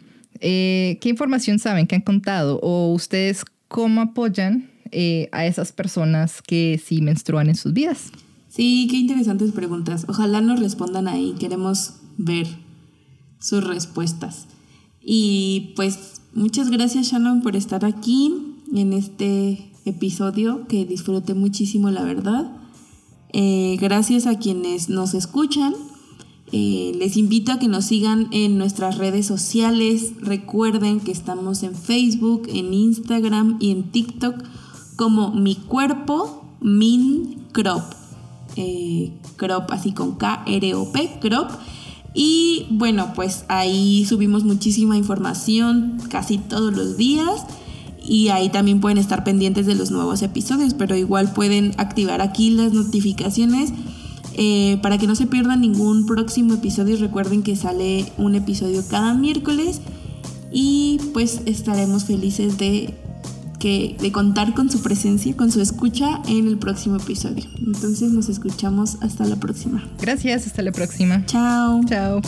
eh, 0.42 0.98
¿qué 1.02 1.10
información 1.10 1.60
saben 1.60 1.88
que 1.88 1.96
han 1.96 2.02
contado? 2.02 2.60
O 2.62 2.94
ustedes 2.94 3.44
cómo 3.68 4.02
apoyan 4.02 4.70
eh, 4.92 5.30
a 5.32 5.46
esas 5.46 5.72
personas 5.72 6.42
que 6.42 6.80
sí 6.84 7.02
menstruan 7.02 7.50
en 7.50 7.56
sus 7.56 7.74
vidas. 7.74 8.12
Sí, 8.56 8.88
qué 8.90 8.96
interesantes 8.96 9.52
preguntas. 9.52 10.06
Ojalá 10.08 10.40
nos 10.40 10.62
respondan 10.62 11.10
ahí. 11.10 11.36
Queremos 11.38 11.96
ver 12.18 12.48
sus 13.38 13.62
respuestas. 13.62 14.48
Y 15.04 15.74
pues 15.76 16.22
muchas 16.34 16.70
gracias 16.70 17.08
Shannon 17.08 17.42
por 17.42 17.58
estar 17.58 17.84
aquí 17.84 18.34
en 18.74 18.94
este 18.94 19.74
episodio 19.84 20.68
que 20.68 20.86
disfruté 20.86 21.34
muchísimo, 21.34 21.92
la 21.92 22.04
verdad. 22.04 22.50
Eh, 23.34 23.78
gracias 23.82 24.26
a 24.26 24.40
quienes 24.40 24.88
nos 24.88 25.16
escuchan. 25.16 25.74
Eh, 26.54 26.94
les 26.98 27.18
invito 27.18 27.52
a 27.52 27.60
que 27.60 27.68
nos 27.68 27.84
sigan 27.84 28.30
en 28.32 28.58
nuestras 28.58 28.98
redes 28.98 29.26
sociales. 29.26 30.14
Recuerden 30.22 31.02
que 31.02 31.12
estamos 31.12 31.62
en 31.64 31.76
Facebook, 31.76 32.44
en 32.48 32.74
Instagram 32.74 33.58
y 33.60 33.72
en 33.72 33.92
TikTok 33.92 34.42
como 34.96 35.34
Mi 35.34 35.56
Cuerpo 35.56 36.56
Min 36.62 37.48
Crop. 37.52 38.05
Eh, 38.56 39.12
crop 39.36 39.72
así 39.72 39.92
con 39.92 40.16
K-R-O-P, 40.16 41.20
Crop. 41.20 41.52
Y 42.14 42.68
bueno, 42.72 43.12
pues 43.14 43.44
ahí 43.50 44.06
subimos 44.06 44.46
muchísima 44.46 44.96
información 44.96 45.98
casi 46.10 46.38
todos 46.38 46.74
los 46.74 46.96
días 46.96 47.46
y 48.08 48.30
ahí 48.30 48.50
también 48.50 48.80
pueden 48.80 48.98
estar 48.98 49.24
pendientes 49.24 49.66
de 49.66 49.76
los 49.76 49.92
nuevos 49.92 50.22
episodios, 50.22 50.74
pero 50.74 50.96
igual 50.96 51.34
pueden 51.34 51.74
activar 51.78 52.22
aquí 52.22 52.52
las 52.52 52.72
notificaciones 52.72 53.74
eh, 54.34 54.80
para 54.82 54.98
que 54.98 55.08
no 55.08 55.16
se 55.16 55.28
pierdan 55.28 55.62
ningún 55.62 56.06
próximo 56.06 56.54
episodio. 56.54 56.96
Recuerden 56.98 57.44
que 57.44 57.56
sale 57.56 58.12
un 58.18 58.36
episodio 58.36 58.84
cada 58.90 59.14
miércoles 59.14 59.82
y 60.52 61.00
pues 61.14 61.42
estaremos 61.46 62.06
felices 62.06 62.58
de 62.58 62.94
de 63.60 64.12
contar 64.12 64.54
con 64.54 64.70
su 64.70 64.82
presencia, 64.82 65.36
con 65.36 65.52
su 65.52 65.62
escucha 65.62 66.22
en 66.28 66.48
el 66.48 66.58
próximo 66.58 66.98
episodio. 66.98 67.46
Entonces 67.66 68.12
nos 68.12 68.30
escuchamos 68.30 68.98
hasta 69.02 69.26
la 69.26 69.38
próxima. 69.38 69.84
Gracias, 70.00 70.48
hasta 70.48 70.62
la 70.62 70.72
próxima. 70.72 71.26
Chao. 71.26 71.82
Chao. 71.88 72.22